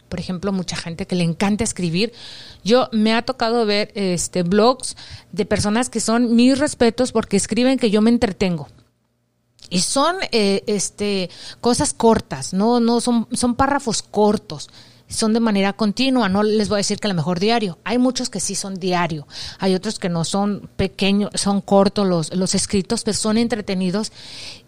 por 0.08 0.20
ejemplo, 0.20 0.52
mucha 0.52 0.76
gente 0.76 1.08
que 1.08 1.16
le 1.16 1.24
encanta 1.24 1.64
escribir. 1.64 2.12
Yo 2.62 2.88
me 2.92 3.12
ha 3.12 3.22
tocado 3.22 3.66
ver 3.66 3.90
este 3.96 4.44
blogs 4.44 4.96
de 5.32 5.46
personas 5.46 5.90
que 5.90 5.98
son 5.98 6.36
mis 6.36 6.56
respetos 6.56 7.10
porque 7.10 7.36
escriben 7.36 7.80
que 7.80 7.90
yo 7.90 8.00
me 8.02 8.10
entretengo. 8.10 8.68
Y 9.68 9.80
son 9.80 10.14
eh, 10.30 10.62
este 10.68 11.28
cosas 11.60 11.92
cortas, 11.92 12.52
no, 12.52 12.78
no 12.78 13.00
son, 13.00 13.26
son 13.32 13.56
párrafos 13.56 14.04
cortos 14.04 14.70
son 15.08 15.32
de 15.32 15.40
manera 15.40 15.72
continua, 15.72 16.28
no 16.28 16.42
les 16.42 16.68
voy 16.68 16.76
a 16.76 16.78
decir 16.78 16.98
que 16.98 17.06
a 17.06 17.10
lo 17.10 17.14
mejor 17.14 17.38
diario. 17.38 17.78
Hay 17.84 17.98
muchos 17.98 18.30
que 18.30 18.40
sí 18.40 18.54
son 18.54 18.74
diario, 18.74 19.26
hay 19.58 19.74
otros 19.74 19.98
que 19.98 20.08
no 20.08 20.24
son 20.24 20.68
pequeños, 20.76 21.30
son 21.34 21.60
cortos 21.60 22.06
los, 22.06 22.34
los 22.34 22.54
escritos, 22.54 23.04
pero 23.04 23.16
son 23.16 23.38
entretenidos 23.38 24.12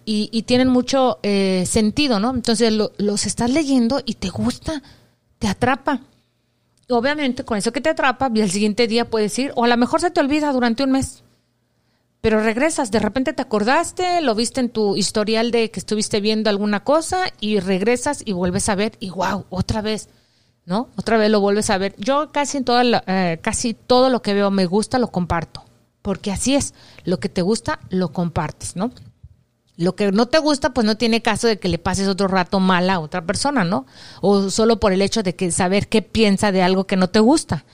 y, 0.05 0.43
tienen 0.45 0.69
mucho 0.69 1.19
eh, 1.23 1.65
sentido, 1.67 2.19
¿no? 2.19 2.31
Entonces 2.31 2.73
los 2.73 3.27
estás 3.27 3.51
leyendo 3.51 4.01
y 4.07 4.15
te 4.15 4.31
gusta, 4.31 4.83
te 5.39 5.49
atrapa. 5.49 6.01
Obviamente 6.89 7.45
con 7.45 7.59
eso 7.59 7.73
que 7.73 7.83
te 7.83 7.91
atrapa, 7.91 8.31
y 8.35 8.41
el 8.41 8.51
siguiente 8.51 8.87
día 8.87 9.11
puedes 9.11 9.39
ir, 9.39 9.53
o 9.55 9.65
a 9.65 9.69
lo 9.69 9.77
mejor 9.77 10.01
se 10.01 10.11
te 10.11 10.21
olvida 10.21 10.51
durante 10.53 10.83
un 10.83 10.93
mes, 10.93 11.23
pero 12.23 12.43
regresas, 12.43 12.91
de 12.91 12.99
repente 12.99 13.35
te 13.35 13.43
acordaste, 13.43 14.23
lo 14.23 14.35
viste 14.35 14.61
en 14.61 14.71
tu 14.71 14.97
historial 14.97 15.51
de 15.51 15.71
que 15.71 15.79
estuviste 15.79 16.21
viendo 16.21 16.49
alguna 16.49 16.83
cosa 16.83 17.25
y 17.41 17.61
regresas 17.61 18.23
y 18.25 18.33
vuelves 18.33 18.69
a 18.71 18.75
ver 18.75 18.93
y 19.01 19.11
wow, 19.11 19.45
otra 19.51 19.83
vez. 19.83 20.09
¿No? 20.69 20.91
Otra 20.97 21.17
vez 21.17 21.31
lo 21.31 21.41
vuelves 21.41 21.71
a 21.71 21.79
ver. 21.79 21.95
Yo 21.97 22.31
casi, 22.31 22.59
en 22.59 22.65
toda 22.65 23.03
eh, 23.07 23.39
casi 23.41 23.73
todo 23.73 24.11
lo 24.11 24.21
que 24.21 24.35
veo 24.35 24.51
me 24.51 24.67
gusta, 24.67 24.99
lo 24.99 25.09
comparto. 25.09 25.65
Porque 26.03 26.31
así 26.31 26.55
es, 26.55 26.75
lo 27.05 27.19
que 27.19 27.31
te 27.31 27.41
gusta, 27.41 27.81
lo 27.89 28.13
compartes, 28.13 28.77
¿no? 28.77 28.93
Lo 29.77 29.97
que 29.97 30.13
no 30.13 30.27
te 30.27 30.39
gusta, 30.39 30.75
pues 30.75 30.87
no 30.87 30.97
tiene 30.97 31.23
caso 31.23 31.47
de 31.47 31.59
que 31.59 31.69
le 31.69 31.79
pases 31.79 32.07
otro 32.07 32.29
rato 32.29 32.61
mal 32.61 32.91
a 32.91 33.01
otra 33.01 33.25
persona, 33.25 33.65
¿no? 33.65 33.87
O 34.21 34.51
solo 34.51 34.79
por 34.79 34.93
el 34.93 35.01
hecho 35.01 35.23
de 35.23 35.35
que 35.35 35.51
saber 35.51 35.89
qué 35.89 36.03
piensa 36.03 36.53
de 36.53 36.63
algo 36.63 36.85
que 36.85 36.97
no 36.97 37.09
te 37.09 37.21
gusta. 37.21 37.65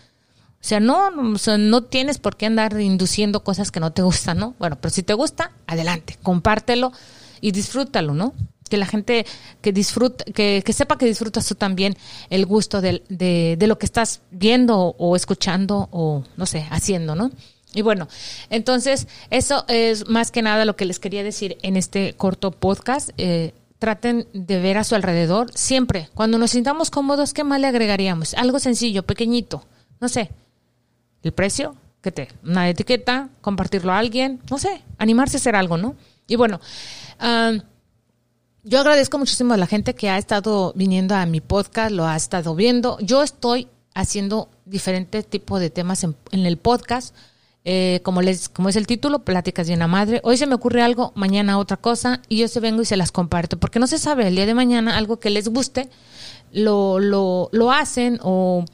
O 0.60 0.66
sea, 0.66 0.78
no, 0.78 1.10
no 1.10 1.84
tienes 1.84 2.18
por 2.18 2.36
qué 2.36 2.46
andar 2.46 2.80
induciendo 2.80 3.42
cosas 3.42 3.72
que 3.72 3.80
no 3.80 3.92
te 3.92 4.02
gustan, 4.02 4.38
¿no? 4.38 4.54
Bueno, 4.60 4.78
pero 4.80 4.94
si 4.94 5.02
te 5.02 5.14
gusta, 5.14 5.50
adelante, 5.66 6.16
compártelo 6.22 6.92
y 7.40 7.50
disfrútalo, 7.50 8.14
¿no? 8.14 8.34
Que 8.68 8.76
la 8.76 8.86
gente 8.86 9.26
que 9.60 9.72
disfruta, 9.72 10.24
que, 10.24 10.62
sepa 10.72 10.98
que 10.98 11.06
disfrutas 11.06 11.46
tú 11.46 11.54
también 11.54 11.96
el 12.30 12.46
gusto 12.46 12.80
de, 12.80 13.02
de, 13.08 13.66
lo 13.66 13.78
que 13.78 13.86
estás 13.86 14.20
viendo 14.30 14.94
o 14.98 15.16
escuchando 15.16 15.88
o 15.92 16.24
no 16.36 16.46
sé, 16.46 16.66
haciendo, 16.70 17.14
¿no? 17.14 17.30
Y 17.74 17.82
bueno, 17.82 18.08
entonces 18.50 19.08
eso 19.30 19.64
es 19.68 20.08
más 20.08 20.30
que 20.30 20.42
nada 20.42 20.64
lo 20.64 20.76
que 20.76 20.84
les 20.84 20.98
quería 20.98 21.24
decir 21.24 21.58
en 21.62 21.76
este 21.76 22.14
corto 22.14 22.52
podcast. 22.52 23.10
Eh, 23.18 23.52
traten 23.78 24.26
de 24.32 24.60
ver 24.60 24.78
a 24.78 24.84
su 24.84 24.94
alrededor 24.94 25.50
siempre. 25.52 26.08
Cuando 26.14 26.38
nos 26.38 26.52
sintamos 26.52 26.90
cómodos, 26.90 27.34
¿qué 27.34 27.44
más 27.44 27.60
le 27.60 27.66
agregaríamos? 27.66 28.32
Algo 28.34 28.58
sencillo, 28.58 29.02
pequeñito. 29.02 29.66
No 30.00 30.08
sé, 30.08 30.30
el 31.22 31.32
precio, 31.32 31.76
¿qué 32.00 32.12
te? 32.12 32.28
Una 32.44 32.68
etiqueta, 32.68 33.28
compartirlo 33.40 33.92
a 33.92 33.98
alguien, 33.98 34.40
no 34.50 34.58
sé, 34.58 34.82
animarse 34.98 35.36
a 35.36 35.40
hacer 35.40 35.56
algo, 35.56 35.76
¿no? 35.76 35.96
Y 36.26 36.36
bueno, 36.36 36.60
uh, 37.20 37.60
yo 38.64 38.80
agradezco 38.80 39.18
muchísimo 39.18 39.54
a 39.54 39.58
la 39.58 39.66
gente 39.66 39.94
que 39.94 40.08
ha 40.08 40.16
estado 40.16 40.72
viniendo 40.74 41.14
a 41.14 41.26
mi 41.26 41.40
podcast, 41.42 41.90
lo 41.90 42.06
ha 42.06 42.16
estado 42.16 42.54
viendo. 42.54 42.98
Yo 43.00 43.22
estoy 43.22 43.68
haciendo 43.94 44.48
diferentes 44.64 45.26
tipos 45.26 45.60
de 45.60 45.68
temas 45.68 46.02
en, 46.02 46.16
el 46.32 46.56
podcast. 46.56 47.14
Eh, 47.66 48.00
como 48.02 48.22
les, 48.22 48.48
como 48.48 48.70
es 48.70 48.76
el 48.76 48.86
título, 48.86 49.20
Pláticas 49.20 49.66
de 49.66 49.74
una 49.74 49.86
madre. 49.86 50.20
Hoy 50.24 50.38
se 50.38 50.46
me 50.46 50.54
ocurre 50.54 50.82
algo, 50.82 51.12
mañana 51.14 51.58
otra 51.58 51.76
cosa, 51.76 52.22
y 52.28 52.38
yo 52.38 52.48
se 52.48 52.60
vengo 52.60 52.82
y 52.82 52.86
se 52.86 52.96
las 52.96 53.12
comparto, 53.12 53.58
porque 53.58 53.78
no 53.78 53.86
se 53.86 53.98
sabe 53.98 54.26
el 54.26 54.34
día 54.34 54.46
de 54.46 54.54
mañana 54.54 54.96
algo 54.96 55.18
que 55.18 55.30
les 55.30 55.48
guste, 55.48 55.88
lo, 56.52 56.98
lo, 57.00 57.48
lo 57.52 57.72
hacen 57.72 58.18
o, 58.22 58.64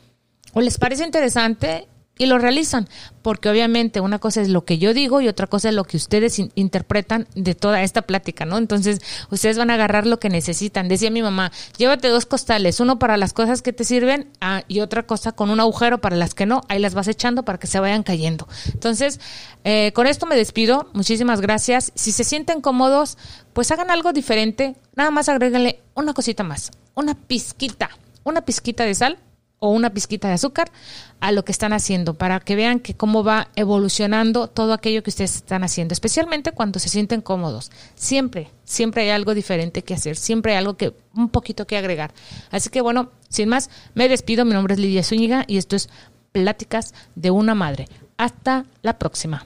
o 0.55 0.61
les 0.61 0.79
parece 0.79 1.05
interesante 1.05 1.87
y 2.21 2.27
lo 2.27 2.39
realizan, 2.39 2.87
porque 3.23 3.49
obviamente 3.49 3.99
una 4.01 4.19
cosa 4.19 4.43
es 4.43 4.51
lo 4.51 4.67
que 4.67 4.77
yo 4.77 4.93
digo 4.93 5.23
y 5.23 5.29
otra 5.29 5.47
cosa 5.47 5.71
es 5.71 5.75
lo 5.75 5.85
que 5.85 5.97
ustedes 5.97 6.39
interpretan 6.55 7.27
de 7.35 7.55
toda 7.55 7.83
esta 7.83 8.03
plática, 8.03 8.45
¿no? 8.45 8.59
Entonces, 8.59 9.01
ustedes 9.31 9.57
van 9.57 9.71
a 9.71 9.75
agarrar 9.75 10.07
lo 10.07 10.21
que 10.21 10.29
necesitan. 10.29 10.87
Decía 10.87 11.11
mi 11.11 11.23
mamá, 11.23 11.51
llévate 11.79 12.09
dos 12.09 12.27
costales, 12.27 12.79
uno 12.79 12.99
para 12.99 13.17
las 13.17 13.33
cosas 13.33 13.63
que 13.63 13.73
te 13.73 13.85
sirven 13.85 14.29
ah, 14.43 14.65
y 14.69 14.81
otra 14.81 15.05
cosa 15.05 15.33
con 15.33 15.49
un 15.49 15.61
agujero 15.61 16.03
para 16.03 16.15
las 16.15 16.35
que 16.35 16.45
no, 16.45 16.61
ahí 16.69 16.79
las 16.79 16.93
vas 16.93 17.09
echando 17.09 17.43
para 17.43 17.57
que 17.57 17.67
se 17.67 17.81
vayan 17.81 18.03
cayendo. 18.03 18.47
Entonces, 18.71 19.19
eh, 19.65 19.93
con 19.95 20.07
esto 20.07 20.27
me 20.27 20.37
despido, 20.37 20.91
muchísimas 20.93 21.41
gracias. 21.41 21.91
Si 21.95 22.13
se 22.13 22.25
sienten 22.25 22.61
cómodos, 22.61 23.17
pues 23.55 23.71
hagan 23.71 23.91
algo 23.91 24.13
diferente, 24.13 24.77
nada 24.95 25.11
más 25.11 25.31
agréguenle 25.31 25.81
una 25.95 26.13
cosita 26.13 26.43
más, 26.43 26.71
una 26.95 27.15
pizquita, 27.15 27.89
una 28.25 28.43
pizquita 28.43 28.85
de 28.85 28.95
sal 28.95 29.19
o 29.61 29.71
una 29.71 29.91
pizquita 29.91 30.27
de 30.29 30.35
azúcar 30.35 30.73
a 31.21 31.33
lo 31.33 31.45
que 31.45 31.53
están 31.53 31.73
haciendo 31.73 32.15
para 32.15 32.41
que 32.41 32.57
vean 32.57 32.81
que 32.81 32.95
cómo 32.95 33.23
va 33.23 33.49
evolucionando 33.55 34.49
todo 34.49 34.73
aquello 34.73 35.03
que 35.03 35.11
ustedes 35.11 35.37
están 35.37 35.63
haciendo, 35.63 35.93
especialmente 35.93 36.53
cuando 36.53 36.79
se 36.81 36.89
sienten 36.89 37.21
cómodos. 37.21 37.71
Siempre, 37.95 38.51
siempre 38.65 39.03
hay 39.03 39.11
algo 39.11 39.35
diferente 39.35 39.83
que 39.83 39.95
hacer, 39.95 40.17
siempre 40.17 40.53
hay 40.53 40.59
algo 40.59 40.77
que 40.77 40.95
un 41.15 41.29
poquito 41.29 41.67
que 41.67 41.77
agregar. 41.77 42.13
Así 42.51 42.71
que 42.71 42.81
bueno, 42.81 43.13
sin 43.29 43.49
más, 43.49 43.71
me 43.95 44.09
despido. 44.09 44.45
Mi 44.45 44.55
nombre 44.55 44.75
es 44.75 44.81
Lidia 44.81 45.05
Zúñiga 45.05 45.45
y 45.47 45.59
esto 45.59 45.77
es 45.77 45.89
Pláticas 46.33 46.95
de 47.15 47.31
una 47.31 47.55
madre. 47.55 47.87
Hasta 48.17 48.65
la 48.83 48.99
próxima. 48.99 49.45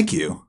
like 0.00 0.14
you. 0.14 0.39